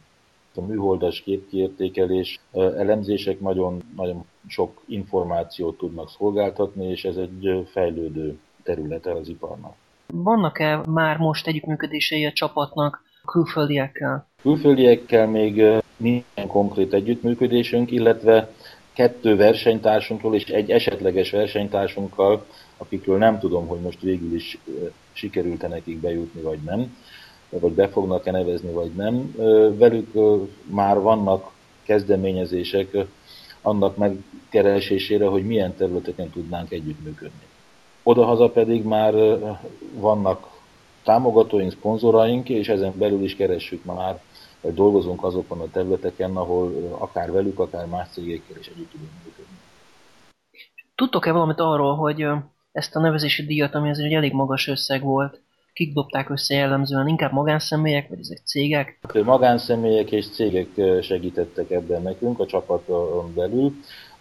A 0.55 0.62
műholdas 0.62 1.22
képkiértékelés 1.22 2.39
elemzések 2.53 3.39
nagyon, 3.39 3.84
nagyon 3.96 4.25
sok 4.48 4.81
információt 4.86 5.77
tudnak 5.77 6.10
szolgáltatni, 6.10 6.89
és 6.89 7.03
ez 7.03 7.15
egy 7.15 7.67
fejlődő 7.72 8.39
területe 8.63 9.12
az 9.12 9.27
iparnak. 9.27 9.74
Vannak-e 10.13 10.81
már 10.88 11.17
most 11.17 11.48
együttműködései 11.48 12.25
a 12.25 12.31
csapatnak 12.31 13.03
külföldiekkel? 13.25 14.27
Külföldiekkel 14.41 15.27
még 15.27 15.63
nincsen 15.98 16.48
konkrét 16.48 16.93
együttműködésünk, 16.93 17.91
illetve 17.91 18.50
kettő 18.93 19.36
versenytársunkról 19.36 20.36
és 20.36 20.43
egy 20.43 20.72
esetleges 20.72 21.31
versenytársunkkal, 21.31 22.46
akikről 22.77 23.17
nem 23.17 23.39
tudom, 23.39 23.67
hogy 23.67 23.79
most 23.79 24.01
végül 24.01 24.36
is 24.36 24.58
sikerült-e 25.13 25.67
nekik 25.67 26.00
bejutni, 26.00 26.41
vagy 26.41 26.60
nem, 26.65 26.98
vagy 27.60 27.72
be 27.72 27.88
fognak-e 27.88 28.31
nevezni, 28.31 28.72
vagy 28.72 28.91
nem. 28.91 29.36
Velük 29.77 30.10
már 30.63 31.00
vannak 31.00 31.51
kezdeményezések 31.84 32.98
annak 33.62 33.98
megkeresésére, 33.98 35.27
hogy 35.27 35.46
milyen 35.46 35.75
területeken 35.75 36.29
tudnánk 36.29 36.72
együttműködni. 36.72 37.46
Odahaza 38.03 38.50
pedig 38.50 38.84
már 38.84 39.13
vannak 39.93 40.50
támogatóink, 41.03 41.72
szponzoraink, 41.72 42.50
és 42.50 42.67
ezen 42.67 42.93
belül 42.98 43.24
is 43.24 43.36
keressük 43.36 43.84
már, 43.84 44.22
vagy 44.62 44.74
dolgozunk 44.74 45.24
azokon 45.24 45.60
a 45.60 45.72
területeken, 45.72 46.36
ahol 46.36 46.96
akár 46.98 47.31
velük, 47.31 47.60
akár 47.60 47.86
más 47.86 48.08
cégekkel 48.12 48.58
is 48.60 48.67
együtt 48.67 48.91
tudunk 48.91 49.12
működni. 49.24 49.58
Tudtok-e 50.96 51.31
valamit 51.31 51.60
arról, 51.60 51.96
hogy 51.96 52.27
ezt 52.72 52.96
a 52.96 53.00
nevezési 53.00 53.46
díjat, 53.46 53.75
ami 53.75 53.89
azért 53.89 54.08
egy 54.08 54.13
elég 54.13 54.34
magas 54.34 54.67
összeg 54.67 55.01
volt, 55.03 55.41
kik 55.74 55.94
dobták 55.94 56.30
össze 56.30 56.56
jellemzően, 56.56 57.08
inkább 57.08 57.32
magánszemélyek, 57.32 58.10
vagy 58.10 58.20
ezek 58.20 58.42
cégek? 58.46 59.00
Magánszemélyek 59.24 60.12
és 60.12 60.30
cégek 60.30 60.68
segítettek 61.01 61.72
ebben 61.72 62.01
nekünk 62.01 62.40
a 62.40 62.46
csapaton 62.46 63.34
belül. 63.34 63.74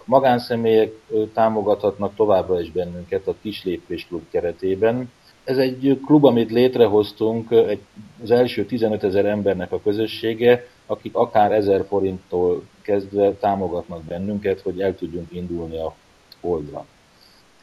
Magánszemélyek 0.04 0.92
támogathatnak 1.35 2.14
továbbra 2.14 2.61
is 2.61 2.71
bennünket 2.71 3.26
a 3.26 3.35
Kislépés 3.42 4.07
Klub 4.07 4.23
keretében. 4.30 5.11
Ez 5.45 5.59
egy 5.59 6.00
klub, 6.04 6.25
amit 6.25 6.50
létrehoztunk, 6.50 7.50
egy, 7.50 7.80
az 8.23 8.30
első 8.30 8.64
15 8.64 9.04
ezer 9.04 9.25
embernek 9.25 9.73
a 9.73 9.80
közössége, 9.80 10.66
akik 10.87 11.14
akár 11.14 11.52
1000 11.52 11.85
forinttól 11.88 12.62
kezdve 12.83 13.33
támogatnak 13.33 14.02
bennünket, 14.02 14.61
hogy 14.61 14.80
el 14.80 14.97
tudjunk 14.97 15.33
indulni 15.33 15.76
a 15.76 15.95
oldalra. 16.40 16.87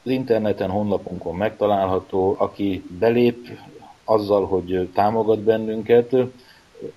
Az 0.03 0.11
interneten, 0.11 0.69
honlapunkon 0.69 1.35
megtalálható, 1.35 2.35
aki 2.37 2.83
belép, 2.99 3.47
azzal, 4.07 4.45
hogy 4.45 4.89
támogat 4.93 5.39
bennünket, 5.39 6.15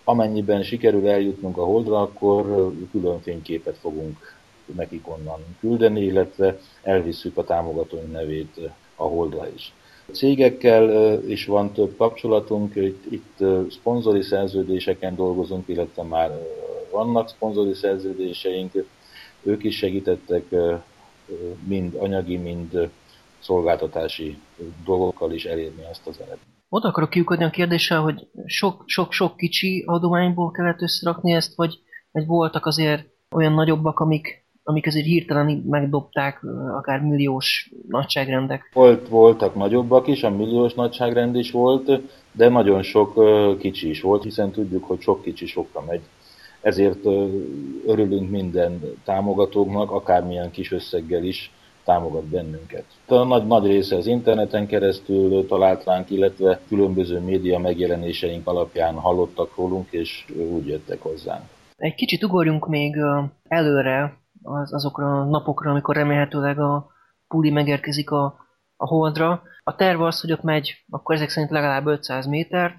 amennyiben 0.05 0.63
sikerül 0.63 1.09
eljutnunk 1.09 1.57
a 1.57 1.65
holdra, 1.65 2.01
akkor 2.01 2.73
külön 2.91 3.21
fényképet 3.21 3.77
fogunk 3.81 4.39
nekik 4.75 5.09
onnan 5.09 5.41
küldeni, 5.61 6.05
illetve 6.05 6.59
elvisszük 6.83 7.37
a 7.37 7.45
támogatóink 7.45 8.13
nevét 8.13 8.71
a 8.97 9.03
holdra 9.03 9.49
is. 9.55 9.73
Cégekkel 10.13 11.19
is 11.29 11.47
van 11.47 11.73
több 11.73 11.97
kapcsolatunk, 11.97 12.77
itt, 12.77 13.05
itt 13.13 13.39
szponzori 13.71 14.23
szerződéseken 14.23 15.15
dolgozunk, 15.17 15.69
illetve 15.69 16.03
már 16.03 16.47
vannak 16.91 17.29
szponzori 17.29 17.75
szerződéseink, 17.75 18.73
ők 19.43 19.65
is 19.65 19.77
segítettek 19.77 20.45
mind 21.67 21.95
anyagi, 21.99 22.37
mind 22.37 22.91
szolgáltatási 23.41 24.39
dolgokkal 24.85 25.33
is 25.33 25.45
elérni 25.45 25.85
ezt 25.91 26.07
az 26.07 26.17
eredményt. 26.17 26.59
Oda 26.69 26.89
akarok 26.89 27.11
kiukadni 27.11 27.45
a 27.45 27.51
kérdéssel, 27.51 28.01
hogy 28.01 28.29
sok-sok 28.87 29.37
kicsi 29.37 29.85
adományból 29.87 30.51
kellett 30.51 30.83
összerakni 30.83 31.33
ezt, 31.33 31.55
vagy, 31.55 31.79
vagy 32.13 32.27
voltak 32.27 32.67
azért 32.67 33.09
olyan 33.31 33.53
nagyobbak, 33.53 34.01
amik, 34.01 34.45
amik 34.63 34.87
azért 34.87 35.07
hirtelen 35.07 35.65
megdobták, 35.69 36.45
akár 36.77 37.01
milliós 37.01 37.73
nagyságrendek? 37.89 38.71
Volt, 38.73 39.09
voltak 39.09 39.55
nagyobbak 39.55 40.07
is, 40.07 40.23
a 40.23 40.31
milliós 40.31 40.75
nagyságrend 40.75 41.37
is 41.37 41.51
volt, 41.51 41.91
de 42.33 42.49
nagyon 42.49 42.83
sok 42.83 43.15
kicsi 43.59 43.89
is 43.89 44.01
volt, 44.01 44.23
hiszen 44.23 44.51
tudjuk, 44.51 44.85
hogy 44.85 45.01
sok 45.01 45.23
kicsi 45.23 45.47
sokra 45.47 45.85
megy. 45.87 46.01
Ezért 46.61 47.05
örülünk 47.87 48.31
minden 48.31 48.81
támogatóknak, 49.05 49.91
akármilyen 49.91 50.51
kis 50.51 50.73
összeggel 50.73 51.25
is, 51.25 51.53
támogat 51.85 52.25
bennünket. 52.25 52.85
A 53.07 53.25
nagy, 53.25 53.47
nagy 53.47 53.67
része 53.67 53.97
az 53.97 54.07
interneten 54.07 54.67
keresztül 54.67 55.47
talált 55.47 55.85
ránk, 55.85 56.11
illetve 56.11 56.61
különböző 56.69 57.21
média 57.21 57.59
megjelenéseink 57.59 58.47
alapján 58.47 58.95
hallottak 58.95 59.57
rólunk, 59.57 59.87
és 59.91 60.25
úgy 60.51 60.67
jöttek 60.67 61.03
hozzánk. 61.03 61.43
Egy 61.77 61.95
kicsit 61.95 62.25
ugorjunk 62.25 62.69
még 62.69 62.97
előre 63.49 64.17
az, 64.43 64.73
azokra 64.73 65.21
a 65.21 65.25
napokra, 65.25 65.71
amikor 65.71 65.97
remélhetőleg 65.97 66.59
a 66.59 66.87
puli 67.29 67.51
megérkezik 67.51 68.11
a, 68.11 68.25
a 68.77 68.87
holdra. 68.87 69.43
A 69.65 69.75
terv 69.75 70.01
az, 70.01 70.21
hogy 70.21 70.33
ott 70.33 70.43
megy, 70.43 70.85
akkor 70.91 71.15
ezek 71.15 71.29
szerint 71.29 71.53
legalább 71.53 71.87
500 71.87 72.27
métert, 72.27 72.75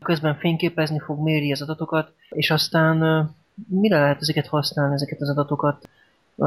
közben 0.00 0.34
fényképezni 0.34 0.98
fog, 0.98 1.22
méri 1.22 1.52
az 1.52 1.62
adatokat, 1.62 2.12
és 2.28 2.50
aztán 2.50 3.28
mire 3.68 4.00
lehet 4.00 4.20
ezeket 4.20 4.46
használni, 4.46 4.94
ezeket 4.94 5.20
az 5.20 5.28
adatokat? 5.28 5.88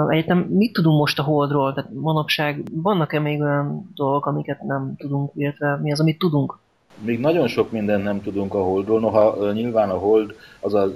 Egyetem 0.07 0.37
mit 0.37 0.73
tudunk 0.73 0.99
most 0.99 1.19
a 1.19 1.23
Holdról? 1.23 1.73
Tehát 1.73 1.91
manapság 1.93 2.63
vannak-e 2.71 3.19
még 3.19 3.41
olyan 3.41 3.89
dolgok, 3.95 4.25
amiket 4.25 4.61
nem 4.61 4.93
tudunk, 4.97 5.31
illetve 5.35 5.79
mi 5.81 5.91
az, 5.91 5.99
amit 5.99 6.17
tudunk? 6.17 6.57
Még 7.01 7.19
nagyon 7.19 7.47
sok 7.47 7.71
mindent 7.71 8.03
nem 8.03 8.21
tudunk 8.21 8.53
a 8.53 8.63
Holdról, 8.63 8.99
noha 8.99 9.51
nyilván 9.51 9.89
a 9.89 9.97
Hold 9.97 10.35
az 10.59 10.73
az, 10.73 10.91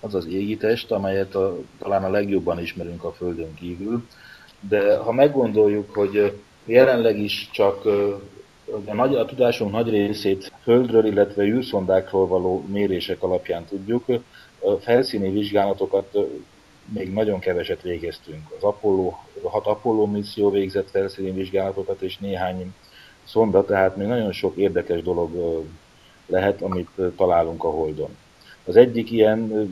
az, 0.00 0.14
az 0.14 0.26
égitest, 0.26 0.90
amelyet 0.92 1.34
a, 1.34 1.56
talán 1.78 2.04
a 2.04 2.10
legjobban 2.10 2.60
ismerünk 2.60 3.04
a 3.04 3.12
Földön 3.12 3.54
kívül, 3.54 4.06
de 4.68 4.96
ha 4.96 5.12
meggondoljuk, 5.12 5.94
hogy 5.94 6.40
jelenleg 6.64 7.18
is 7.18 7.48
csak 7.52 7.86
a, 8.86 8.94
nagy, 8.94 9.14
a 9.14 9.24
tudásunk 9.24 9.72
nagy 9.72 9.90
részét 9.90 10.52
Földről, 10.62 11.06
illetve 11.06 11.42
űrszondákról 11.44 12.26
való 12.26 12.64
mérések 12.66 13.22
alapján 13.22 13.64
tudjuk, 13.64 14.04
felszíni 14.80 15.30
vizsgálatokat 15.30 16.18
még 16.94 17.12
nagyon 17.12 17.38
keveset 17.38 17.82
végeztünk. 17.82 18.50
Az 18.56 18.62
Apollo, 18.62 19.12
a 19.42 19.50
hat 19.50 19.66
Apollo 19.66 20.06
misszió 20.06 20.50
végzett 20.50 20.90
felszíni 20.90 21.30
vizsgálatokat, 21.30 22.02
és 22.02 22.18
néhány 22.18 22.74
szonda, 23.24 23.64
tehát 23.64 23.96
még 23.96 24.06
nagyon 24.06 24.32
sok 24.32 24.56
érdekes 24.56 25.02
dolog 25.02 25.64
lehet, 26.26 26.62
amit 26.62 26.88
találunk 27.16 27.64
a 27.64 27.70
Holdon. 27.70 28.16
Az 28.64 28.76
egyik 28.76 29.10
ilyen 29.10 29.68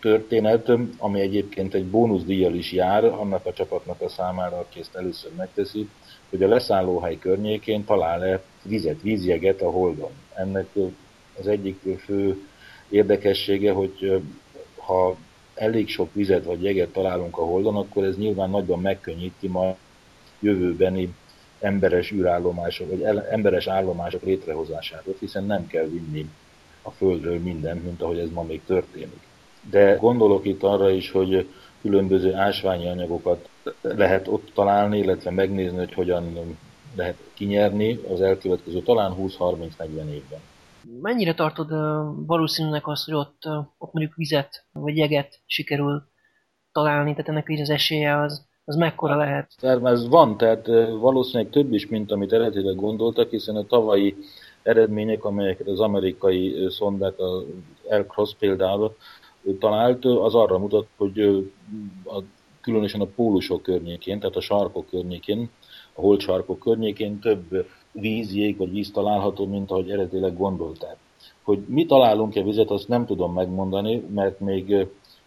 történet, 0.00 0.72
ami 0.98 1.20
egyébként 1.20 1.74
egy 1.74 1.84
bónuszdíjjal 1.84 2.54
is 2.54 2.72
jár 2.72 3.04
annak 3.04 3.46
a 3.46 3.52
csapatnak 3.52 4.00
a 4.00 4.08
számára, 4.08 4.58
aki 4.58 4.80
ezt 4.80 4.94
először 4.94 5.30
megteszi, 5.36 5.88
hogy 6.30 6.42
a 6.42 6.48
leszállóhely 6.48 7.18
környékén 7.18 7.84
talál-e 7.84 8.42
vizet, 8.62 9.02
vízjeget 9.02 9.62
a 9.62 9.70
Holdon. 9.70 10.10
Ennek 10.34 10.68
az 11.38 11.46
egyik 11.46 11.80
fő 12.04 12.36
érdekessége, 12.88 13.72
hogy 13.72 14.22
ha 14.76 15.16
elég 15.54 15.88
sok 15.88 16.14
vizet 16.14 16.44
vagy 16.44 16.62
jeget 16.62 16.92
találunk 16.92 17.38
a 17.38 17.44
Holdon, 17.44 17.76
akkor 17.76 18.04
ez 18.04 18.16
nyilván 18.16 18.50
nagyban 18.50 18.80
megkönnyíti 18.80 19.48
ma 19.48 19.76
jövőbeni 20.40 21.14
emberes 21.60 22.12
űrállomások, 22.12 22.90
vagy 22.90 23.02
emberes 23.30 23.66
állomások 23.66 24.22
létrehozását, 24.22 25.04
hiszen 25.18 25.44
nem 25.44 25.66
kell 25.66 25.84
vinni 25.84 26.30
a 26.82 26.90
Földről 26.90 27.38
mindent, 27.38 27.84
mint 27.84 28.02
ahogy 28.02 28.18
ez 28.18 28.30
ma 28.30 28.42
még 28.42 28.60
történik. 28.66 29.20
De 29.70 29.94
gondolok 29.94 30.46
itt 30.46 30.62
arra 30.62 30.90
is, 30.90 31.10
hogy 31.10 31.48
különböző 31.80 32.34
ásványi 32.34 32.88
anyagokat 32.88 33.48
lehet 33.80 34.28
ott 34.28 34.50
találni, 34.54 34.98
illetve 34.98 35.30
megnézni, 35.30 35.78
hogy 35.78 35.92
hogyan 35.92 36.56
lehet 36.96 37.16
kinyerni 37.34 38.00
az 38.12 38.20
elkövetkező 38.20 38.82
talán 38.82 39.14
20-30-40 39.18 39.68
évben. 39.88 40.40
Mennyire 41.00 41.34
tartod 41.34 41.68
valószínűnek 42.26 42.86
azt, 42.86 43.04
hogy 43.04 43.14
ott, 43.14 43.42
ott 43.78 43.92
mondjuk 43.92 44.14
vizet 44.14 44.66
vagy 44.72 44.96
jeget 44.96 45.40
sikerül 45.46 46.02
találni, 46.72 47.10
tehát 47.10 47.28
ennek 47.28 47.48
így 47.48 47.60
az 47.60 47.70
esélye 47.70 48.20
az, 48.20 48.46
az 48.64 48.76
mekkora 48.76 49.16
lehet? 49.16 49.52
Term, 49.60 49.86
ez 49.86 50.08
van, 50.08 50.36
tehát 50.36 50.66
valószínűleg 51.00 51.52
több 51.52 51.72
is, 51.72 51.88
mint 51.88 52.12
amit 52.12 52.32
eredetileg 52.32 52.74
gondoltak, 52.74 53.30
hiszen 53.30 53.56
a 53.56 53.66
tavalyi 53.66 54.16
eredmények, 54.62 55.24
amelyeket 55.24 55.66
az 55.66 55.80
amerikai 55.80 56.66
szondák, 56.68 57.18
a 57.18 57.42
Air 57.88 58.06
Cross 58.06 58.34
például 58.38 58.96
talált, 59.58 60.04
az 60.04 60.34
arra 60.34 60.58
mutat, 60.58 60.86
hogy 60.96 61.20
a, 62.04 62.22
különösen 62.60 63.00
a 63.00 63.06
pólusok 63.06 63.62
környékén, 63.62 64.18
tehát 64.18 64.36
a 64.36 64.40
sarkok 64.40 64.88
környékén, 64.90 65.50
a 65.94 66.00
holtsarkok 66.00 66.58
környékén 66.58 67.18
több 67.18 67.66
vízjég 68.00 68.56
vagy 68.56 68.70
víz 68.70 68.90
található, 68.90 69.46
mint 69.46 69.70
ahogy 69.70 69.90
eredetileg 69.90 70.36
gondolták. 70.36 70.96
Hogy 71.42 71.64
mi 71.68 71.86
találunk-e 71.86 72.42
vizet, 72.42 72.70
azt 72.70 72.88
nem 72.88 73.06
tudom 73.06 73.32
megmondani, 73.32 73.96
mert 74.14 74.40
még 74.40 74.86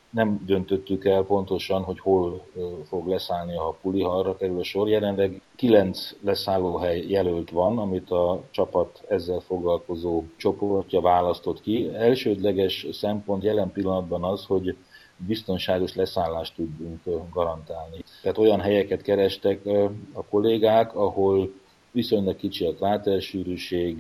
nem 0.10 0.44
döntöttük 0.46 1.06
el 1.06 1.24
pontosan, 1.24 1.84
hogy 1.84 2.00
hol 2.00 2.46
fog 2.88 3.08
leszállni 3.08 3.56
a 3.56 3.78
puli, 3.82 4.02
ha 4.02 4.10
arra 4.10 4.38
kerül 4.38 4.60
a 4.60 4.64
sor. 4.64 4.90
Jelenleg 4.90 5.42
kilenc 5.56 6.16
leszállóhely 6.22 7.06
jelölt 7.08 7.50
van, 7.50 7.78
amit 7.78 8.12
a 8.12 8.42
csapat 8.52 9.04
ezzel 9.08 9.40
foglalkozó 9.40 10.24
csoportja 10.38 11.02
választott 11.02 11.62
ki. 11.62 11.90
Elsődleges 11.94 12.88
szempont 12.92 13.44
jelen 13.44 13.72
pillanatban 13.72 14.24
az, 14.24 14.46
hogy 14.46 14.76
biztonságos 15.18 15.96
leszállást 15.96 16.56
tudjunk 16.56 17.02
garantálni. 17.34 17.98
Tehát 18.22 18.38
olyan 18.38 18.60
helyeket 18.60 19.02
kerestek 19.02 19.66
a 20.14 20.24
kollégák, 20.30 20.96
ahol 20.96 21.52
viszonylag 21.98 22.36
kicsi 22.36 22.66
a 22.66 22.74
krátersűrűség, 22.74 23.98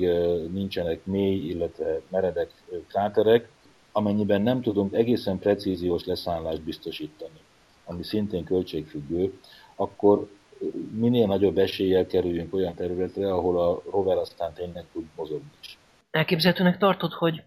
nincsenek 0.51 1.05
mély, 1.05 1.49
illetve 1.49 2.01
meredek 2.09 2.49
kráterek, 2.87 3.49
amennyiben 3.91 4.41
nem 4.41 4.61
tudunk 4.61 4.93
egészen 4.93 5.39
precíziós 5.39 6.05
leszállást 6.05 6.61
biztosítani, 6.61 7.39
ami 7.85 8.03
szintén 8.03 8.43
költségfüggő, 8.43 9.33
akkor 9.75 10.27
minél 10.91 11.25
nagyobb 11.25 11.57
eséllyel 11.57 12.05
kerüljünk 12.05 12.53
olyan 12.53 12.73
területre, 12.75 13.33
ahol 13.33 13.59
a 13.59 13.81
rover 13.91 14.17
aztán 14.17 14.53
tényleg 14.53 14.85
tud 14.93 15.05
mozogni 15.15 15.51
is. 15.61 15.77
Elképzelhetőnek 16.11 16.77
tartod, 16.77 17.11
hogy 17.11 17.43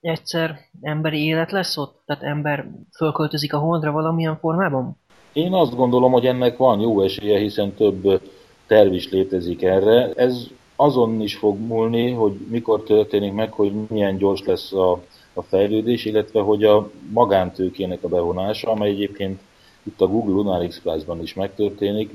egyszer 0.00 0.58
emberi 0.80 1.24
élet 1.24 1.50
lesz 1.50 1.76
ott? 1.76 2.02
Tehát 2.04 2.22
ember 2.22 2.70
fölköltözik 2.96 3.54
a 3.54 3.58
holdra 3.58 3.92
valamilyen 3.92 4.38
formában? 4.38 4.96
Én 5.32 5.52
azt 5.52 5.76
gondolom, 5.76 6.12
hogy 6.12 6.26
ennek 6.26 6.56
van 6.56 6.80
jó 6.80 7.00
esélye, 7.00 7.38
hiszen 7.38 7.72
több 7.72 8.20
terv 8.66 8.92
is 8.92 9.10
létezik 9.10 9.62
erre. 9.62 10.12
Ez 10.12 10.46
azon 10.76 11.20
is 11.20 11.36
fog 11.36 11.58
múlni, 11.58 12.10
hogy 12.10 12.32
mikor 12.50 12.82
történik 12.82 13.32
meg, 13.32 13.52
hogy 13.52 13.72
milyen 13.88 14.16
gyors 14.16 14.44
lesz 14.44 14.72
a, 14.72 15.02
a 15.34 15.42
fejlődés, 15.42 16.04
illetve 16.04 16.40
hogy 16.40 16.64
a 16.64 16.90
magántőkének 17.12 18.02
a 18.02 18.08
bevonása, 18.08 18.70
amely 18.70 18.90
egyébként 18.90 19.40
itt 19.82 20.00
a 20.00 20.06
Google 20.06 20.34
Lunar 20.34 20.62
Express-ban 20.62 21.22
is 21.22 21.34
megtörténik, 21.34 22.10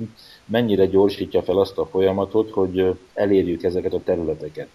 mennyire 0.46 0.86
gyorsítja 0.86 1.42
fel 1.42 1.58
azt 1.58 1.78
a 1.78 1.86
folyamatot, 1.86 2.52
hogy 2.52 2.96
elérjük 3.14 3.64
ezeket 3.64 3.94
a 3.94 4.04
területeket. 4.04 4.68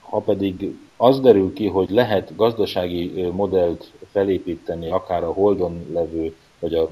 Ha 0.00 0.18
pedig 0.18 0.76
az 0.96 1.20
derül 1.20 1.52
ki, 1.52 1.66
hogy 1.66 1.90
lehet 1.90 2.36
gazdasági 2.36 3.28
modellt 3.32 3.92
felépíteni 4.10 4.90
akár 4.90 5.24
a 5.24 5.32
Holdon 5.32 5.86
levő, 5.92 6.34
vagy 6.58 6.74
a 6.74 6.90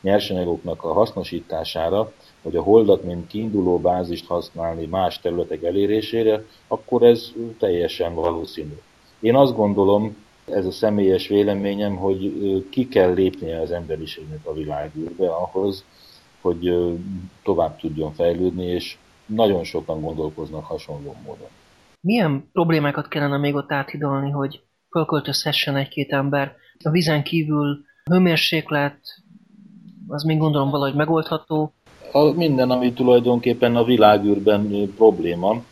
nyersanyagoknak 0.00 0.84
a 0.84 0.92
hasznosítására, 0.92 2.12
hogy 2.42 2.56
a 2.56 2.62
holdat, 2.62 3.04
mint 3.04 3.26
kiinduló 3.26 3.78
bázist 3.78 4.26
használni 4.26 4.86
más 4.86 5.20
területek 5.20 5.62
elérésére, 5.62 6.44
akkor 6.68 7.02
ez 7.02 7.32
teljesen 7.58 8.14
valószínű. 8.14 8.78
Én 9.20 9.34
azt 9.34 9.56
gondolom, 9.56 10.16
ez 10.44 10.66
a 10.66 10.70
személyes 10.70 11.28
véleményem, 11.28 11.96
hogy 11.96 12.32
ki 12.70 12.88
kell 12.88 13.12
lépnie 13.12 13.60
az 13.60 13.70
emberiségnek 13.70 14.46
a 14.46 14.52
világűrbe 14.52 15.28
ahhoz, 15.28 15.84
hogy 16.40 16.74
tovább 17.42 17.78
tudjon 17.78 18.12
fejlődni, 18.12 18.64
és 18.64 18.96
nagyon 19.26 19.64
sokan 19.64 20.00
gondolkoznak 20.00 20.64
hasonló 20.64 21.14
módon. 21.24 21.48
Milyen 22.00 22.48
problémákat 22.52 23.08
kellene 23.08 23.36
még 23.36 23.54
ott 23.54 23.72
áthidalni, 23.72 24.30
hogy 24.30 24.60
fölköltözhessen 24.90 25.76
egy-két 25.76 26.12
ember? 26.12 26.56
A 26.84 26.90
vízen 26.90 27.22
kívül 27.22 27.84
hőmérséklet, 28.10 28.98
az 30.06 30.22
még 30.22 30.38
gondolom 30.38 30.70
valahogy 30.70 30.94
megoldható, 30.94 31.72
a, 32.12 32.32
minden, 32.32 32.70
ami 32.70 32.92
tulajdonképpen 32.92 33.76
a 33.76 33.84
világűrben 33.84 34.92
probléma, 34.96 35.62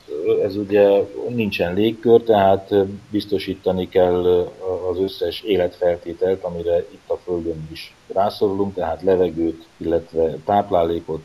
ez 0.43 0.57
ugye 0.57 0.89
nincsen 1.29 1.75
légkör, 1.75 2.23
tehát 2.23 2.75
biztosítani 3.11 3.89
kell 3.89 4.49
az 4.91 4.99
összes 5.01 5.41
életfeltételt, 5.41 6.45
amire 6.45 6.79
itt 6.79 7.09
a 7.11 7.17
Földön 7.25 7.69
is 7.73 7.95
rászorulunk, 8.13 8.75
tehát 8.75 9.03
levegőt, 9.03 9.67
illetve 9.77 10.37
táplálékot, 10.45 11.23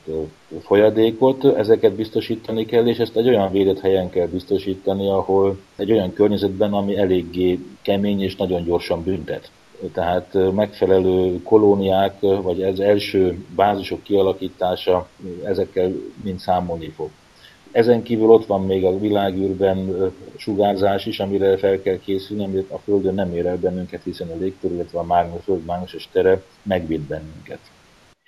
folyadékot, 0.61 1.45
ezeket 1.45 1.93
biztosítani 1.93 2.65
kell, 2.65 2.87
és 2.87 2.97
ezt 2.97 3.15
egy 3.15 3.27
olyan 3.27 3.51
védett 3.51 3.79
helyen 3.79 4.09
kell 4.09 4.27
biztosítani, 4.27 5.09
ahol 5.09 5.57
egy 5.75 5.91
olyan 5.91 6.13
környezetben, 6.13 6.73
ami 6.73 6.97
eléggé 6.97 7.59
kemény 7.81 8.21
és 8.21 8.35
nagyon 8.35 8.63
gyorsan 8.63 9.03
büntet 9.03 9.51
tehát 9.93 10.37
megfelelő 10.53 11.41
kolóniák, 11.43 12.19
vagy 12.19 12.61
ez 12.61 12.79
első 12.79 13.45
bázisok 13.55 14.03
kialakítása, 14.03 15.07
ezekkel 15.43 15.91
mind 16.23 16.39
számolni 16.39 16.89
fog. 16.89 17.09
Ezen 17.71 18.03
kívül 18.03 18.29
ott 18.29 18.45
van 18.45 18.65
még 18.65 18.85
a 18.85 18.99
világűrben 18.99 20.11
sugárzás 20.37 21.05
is, 21.05 21.19
amire 21.19 21.57
fel 21.57 21.81
kell 21.81 21.97
készülni, 21.97 22.43
amit 22.43 22.71
a 22.71 22.77
Földön 22.77 23.13
nem 23.13 23.33
ér 23.33 23.45
el 23.45 23.57
bennünket, 23.57 24.03
hiszen 24.03 24.27
a 24.27 24.35
légkör, 24.39 24.71
illetve 24.71 24.99
a 24.99 25.03
mágnes, 25.03 25.43
föld 25.43 25.65
mágneses 25.65 26.09
tere 26.11 26.41
megvéd 26.63 27.01
bennünket. 27.01 27.59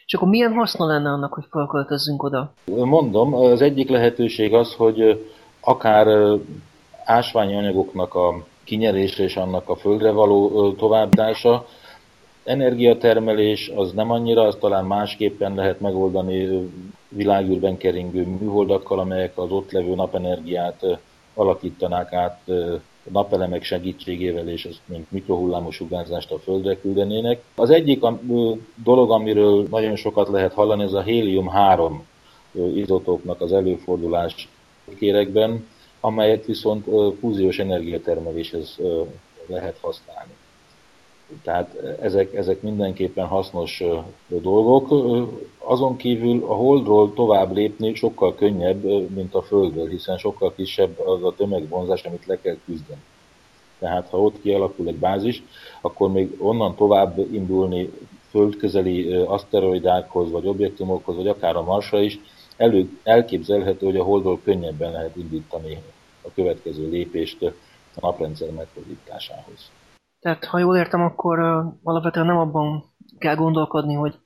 És 0.06 0.14
akkor 0.14 0.28
milyen 0.28 0.54
haszna 0.54 0.86
lenne 0.86 1.10
annak, 1.10 1.34
hogy 1.34 1.46
felköltözzünk 1.50 2.24
oda? 2.24 2.54
Mondom, 2.66 3.34
az 3.34 3.62
egyik 3.62 3.90
lehetőség 3.90 4.54
az, 4.54 4.74
hogy 4.74 5.30
akár 5.60 6.08
ásványi 7.06 7.56
anyagoknak 7.56 8.16
a 8.16 8.46
kinyerése 8.64 9.24
és 9.24 9.36
annak 9.36 9.70
a 9.70 9.76
földre 9.76 10.12
való 10.12 10.72
továbbdása, 10.72 11.68
energiatermelés 12.44 13.72
az 13.76 13.92
nem 13.92 14.12
annyira, 14.12 14.42
az 14.42 14.58
talán 14.60 14.86
másképpen 14.86 15.56
lehet 15.56 15.80
megoldani 15.80 16.70
világűrben 17.10 17.78
keringő 17.78 18.26
műholdakkal, 18.26 19.00
amelyek 19.00 19.38
az 19.38 19.52
ott 19.52 19.72
levő 19.72 19.96
napenergiát 19.96 20.86
alakítanák 21.34 22.14
át 22.14 22.52
napelemek 23.12 23.64
segítségével, 23.64 24.50
és 24.50 24.66
ezt 24.66 24.82
mint 24.86 25.12
mikrohullámos 25.12 25.76
sugárzást 25.76 26.32
a 26.32 26.40
Földre 26.40 26.80
küldenének. 26.80 27.42
Az 27.56 27.70
egyik 27.70 28.04
dolog, 28.84 29.12
amiről 29.12 29.68
nagyon 29.70 29.96
sokat 29.96 30.30
lehet 30.30 30.54
hallani, 30.54 30.84
ez 30.84 30.94
a 30.94 31.02
hélium-3 31.02 31.92
izotópnak 32.76 33.42
az 33.42 33.54
előfordulás 33.54 34.48
kérekben, 35.00 35.68
amelyet 36.06 36.46
viszont 36.46 36.86
fúziós 37.20 37.60
energiatermeléshez 37.60 38.80
lehet 39.46 39.78
használni. 39.82 40.32
Tehát 41.44 41.76
ezek, 42.02 42.34
ezek 42.34 42.62
mindenképpen 42.62 43.26
hasznos 43.26 43.84
dolgok. 44.28 45.06
Azon 45.58 45.96
kívül 45.96 46.44
a 46.44 46.54
Holdról 46.54 47.14
tovább 47.14 47.56
lépni 47.56 47.96
sokkal 47.96 48.36
könnyebb, 48.36 48.84
mint 49.16 49.36
a 49.36 49.42
Földről, 49.42 49.88
hiszen 49.88 50.18
sokkal 50.18 50.54
kisebb 50.56 51.00
az 51.00 51.24
a 51.24 51.34
tömegvonzás, 51.38 52.04
amit 52.04 52.26
le 52.26 52.40
kell 52.42 52.58
küzdeni. 52.66 53.02
Tehát 53.80 54.10
ha 54.10 54.22
ott 54.22 54.42
kialakul 54.42 54.88
egy 54.88 54.96
bázis, 54.96 55.44
akkor 55.82 56.12
még 56.12 56.36
onnan 56.38 56.76
tovább 56.76 57.18
indulni 57.34 57.92
földközeli 58.30 59.14
aszteroidákhoz, 59.14 60.32
vagy 60.32 60.48
objektumokhoz, 60.48 61.16
vagy 61.16 61.28
akár 61.28 61.56
a 61.56 61.64
Marsra 61.64 62.02
is, 62.02 62.20
elő, 62.58 63.00
elképzelhető, 63.04 63.86
hogy 63.86 63.98
a 63.98 64.04
Holdról 64.04 64.42
könnyebben 64.44 64.92
lehet 64.92 65.16
indítani 65.16 65.78
a 66.22 66.32
következő 66.36 66.90
lépést 66.90 67.42
a 67.96 68.00
naprendszer 68.00 68.52
megfordításához. 68.52 69.72
Tehát, 70.20 70.46
ha 70.46 70.60
jól 70.60 70.78
értem, 70.78 71.02
akkor 71.02 71.40
uh, 71.40 71.74
alapvetően 71.84 72.26
nem 72.26 72.38
abban 72.38 72.84
kell 73.18 73.36
gondolkodni, 73.36 73.94
hogy, 73.94 74.20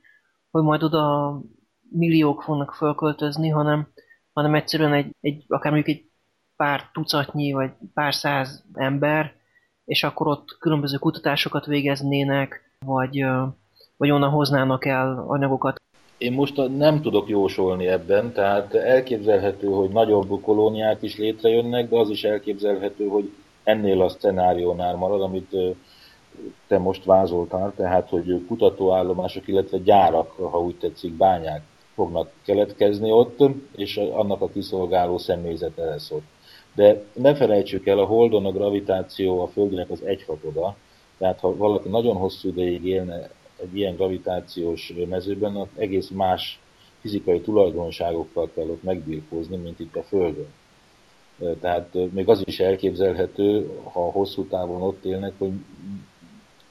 hogy 0.51 0.63
majd 0.63 0.83
oda 0.83 1.33
milliók 1.89 2.41
fognak 2.41 2.73
fölköltözni, 2.73 3.49
hanem, 3.49 3.87
hanem 4.33 4.55
egyszerűen 4.55 4.93
egy, 4.93 5.15
egy, 5.21 5.45
akár 5.47 5.71
mondjuk 5.71 5.97
egy 5.97 6.05
pár 6.55 6.89
tucatnyi, 6.93 7.51
vagy 7.51 7.71
pár 7.93 8.13
száz 8.13 8.65
ember, 8.73 9.35
és 9.85 10.03
akkor 10.03 10.27
ott 10.27 10.57
különböző 10.59 10.97
kutatásokat 10.97 11.65
végeznének, 11.65 12.75
vagy, 12.85 13.25
vagy 13.97 14.11
onnan 14.11 14.29
hoznának 14.29 14.85
el 14.85 15.23
anyagokat. 15.27 15.81
Én 16.17 16.33
most 16.33 16.77
nem 16.77 17.01
tudok 17.01 17.29
jósolni 17.29 17.87
ebben, 17.87 18.33
tehát 18.33 18.73
elképzelhető, 18.73 19.67
hogy 19.67 19.89
nagyobb 19.89 20.41
kolóniák 20.41 21.01
is 21.01 21.17
létrejönnek, 21.17 21.89
de 21.89 21.97
az 21.97 22.09
is 22.09 22.23
elképzelhető, 22.23 23.07
hogy 23.07 23.31
ennél 23.63 24.01
a 24.01 24.09
szenáriónál 24.09 24.95
marad, 24.95 25.21
amit 25.21 25.55
te 26.67 26.77
most 26.77 27.05
vázoltál, 27.05 27.73
tehát 27.75 28.09
hogy 28.09 28.45
kutatóállomások, 28.47 29.47
illetve 29.47 29.77
gyárak, 29.77 30.31
ha 30.31 30.61
úgy 30.61 30.75
tetszik, 30.75 31.13
bányák 31.13 31.61
fognak 31.95 32.31
keletkezni 32.45 33.11
ott, 33.11 33.39
és 33.75 33.97
annak 33.97 34.41
a 34.41 34.49
kiszolgáló 34.49 35.17
személyzete 35.17 35.83
lesz 35.83 36.11
ott. 36.11 36.25
De 36.75 37.03
ne 37.13 37.35
felejtsük 37.35 37.87
el, 37.87 37.99
a 37.99 38.05
Holdon 38.05 38.45
a 38.45 38.51
gravitáció 38.51 39.41
a 39.41 39.47
Földnek 39.47 39.89
az 39.89 40.01
egyhatoda, 40.03 40.75
tehát 41.17 41.39
ha 41.39 41.55
valaki 41.55 41.89
nagyon 41.89 42.15
hosszú 42.15 42.49
ideig 42.49 42.85
élne 42.85 43.29
egy 43.61 43.77
ilyen 43.77 43.95
gravitációs 43.95 44.93
mezőben, 45.09 45.55
az 45.55 45.67
egész 45.75 46.09
más 46.09 46.59
fizikai 46.99 47.41
tulajdonságokkal 47.41 48.49
kell 48.55 48.67
ott 48.67 48.83
megbírkózni, 48.83 49.55
mint 49.57 49.79
itt 49.79 49.95
a 49.95 50.03
Földön. 50.03 50.53
Tehát 51.61 51.93
még 52.11 52.29
az 52.29 52.41
is 52.45 52.59
elképzelhető, 52.59 53.79
ha 53.83 53.99
hosszú 53.99 54.47
távon 54.47 54.81
ott 54.81 55.05
élnek, 55.05 55.33
hogy 55.37 55.51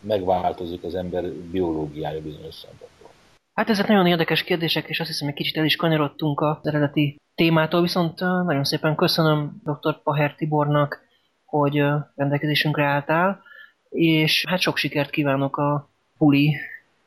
megváltozik 0.00 0.84
az 0.84 0.94
ember 0.94 1.32
biológiája 1.32 2.22
bizonyos 2.22 2.54
szempontból. 2.54 3.10
Hát 3.54 3.68
ezek 3.68 3.88
nagyon 3.88 4.06
érdekes 4.06 4.42
kérdések, 4.42 4.88
és 4.88 5.00
azt 5.00 5.08
hiszem, 5.08 5.26
hogy 5.26 5.36
kicsit 5.36 5.56
el 5.56 5.64
is 5.64 5.76
kanyarodtunk 5.76 6.40
az 6.40 6.56
eredeti 6.62 7.16
témától, 7.34 7.82
viszont 7.82 8.20
nagyon 8.20 8.64
szépen 8.64 8.94
köszönöm 8.94 9.62
dr. 9.64 10.02
Paher 10.02 10.34
Tibornak, 10.34 11.00
hogy 11.44 11.82
rendelkezésünkre 12.14 12.84
álltál, 12.84 13.42
és 13.88 14.44
hát 14.48 14.60
sok 14.60 14.76
sikert 14.76 15.10
kívánok 15.10 15.56
a 15.56 15.90
puli 16.18 16.56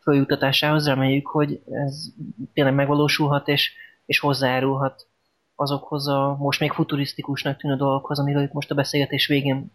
följutatásához, 0.09 0.87
reméljük, 0.87 1.27
hogy 1.27 1.59
ez 1.71 2.05
tényleg 2.53 2.73
megvalósulhat, 2.73 3.47
és, 3.47 3.73
és 4.05 4.19
hozzájárulhat 4.19 5.07
azokhoz 5.55 6.07
a 6.07 6.35
most 6.39 6.59
még 6.59 6.71
futurisztikusnak 6.71 7.57
tűnő 7.57 7.75
dolgokhoz, 7.75 8.19
amiről 8.19 8.43
itt 8.43 8.53
most 8.53 8.71
a 8.71 8.75
beszélgetés 8.75 9.27
végén 9.27 9.71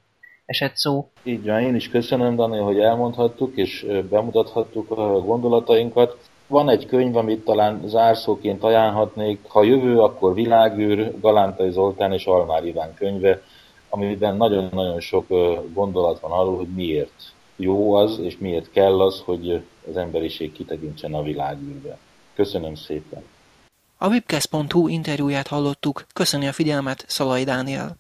esett 0.47 0.77
szó. 0.77 1.11
Így 1.23 1.45
van, 1.45 1.61
én 1.61 1.75
is 1.75 1.89
köszönöm, 1.89 2.37
Dani, 2.37 2.59
hogy 2.59 2.79
elmondhattuk 2.79 3.57
és 3.57 3.87
bemutathattuk 4.11 4.91
a 4.91 5.21
gondolatainkat. 5.21 6.19
Van 6.47 6.69
egy 6.69 6.87
könyv, 6.87 7.17
amit 7.17 7.45
talán 7.45 7.81
zárszóként 7.85 8.63
ajánlhatnék. 8.63 9.41
Ha 9.49 9.63
jövő, 9.63 10.01
akkor 10.01 10.35
világűr, 10.35 11.21
Galántai 11.21 11.71
Zoltán 11.71 12.13
és 12.13 12.27
Almár 12.27 12.65
Iván 12.65 12.95
könyve, 12.95 13.43
amiben 13.89 14.37
nagyon-nagyon 14.37 15.01
sok 15.01 15.27
gondolat 15.73 16.21
van 16.21 16.31
arról, 16.31 16.57
hogy 16.57 16.75
miért 16.75 17.33
jó 17.57 17.95
az, 17.95 18.19
és 18.19 18.39
miért 18.39 18.71
kell 18.71 19.01
az, 19.01 19.23
hogy 19.25 19.63
az 19.89 19.97
emberiség 19.97 20.53
kitekintsen 20.53 21.15
a 21.15 21.23
világűrbe. 21.23 21.99
Köszönöm 22.35 22.75
szépen! 22.75 23.23
A 23.99 24.09
webcast.hu 24.09 24.89
interjúját 24.89 25.47
hallottuk, 25.47 26.07
köszöni 26.13 26.47
a 26.47 26.53
figyelmet 26.53 27.05
Szalai 27.09 27.45
Dániel. 27.45 27.97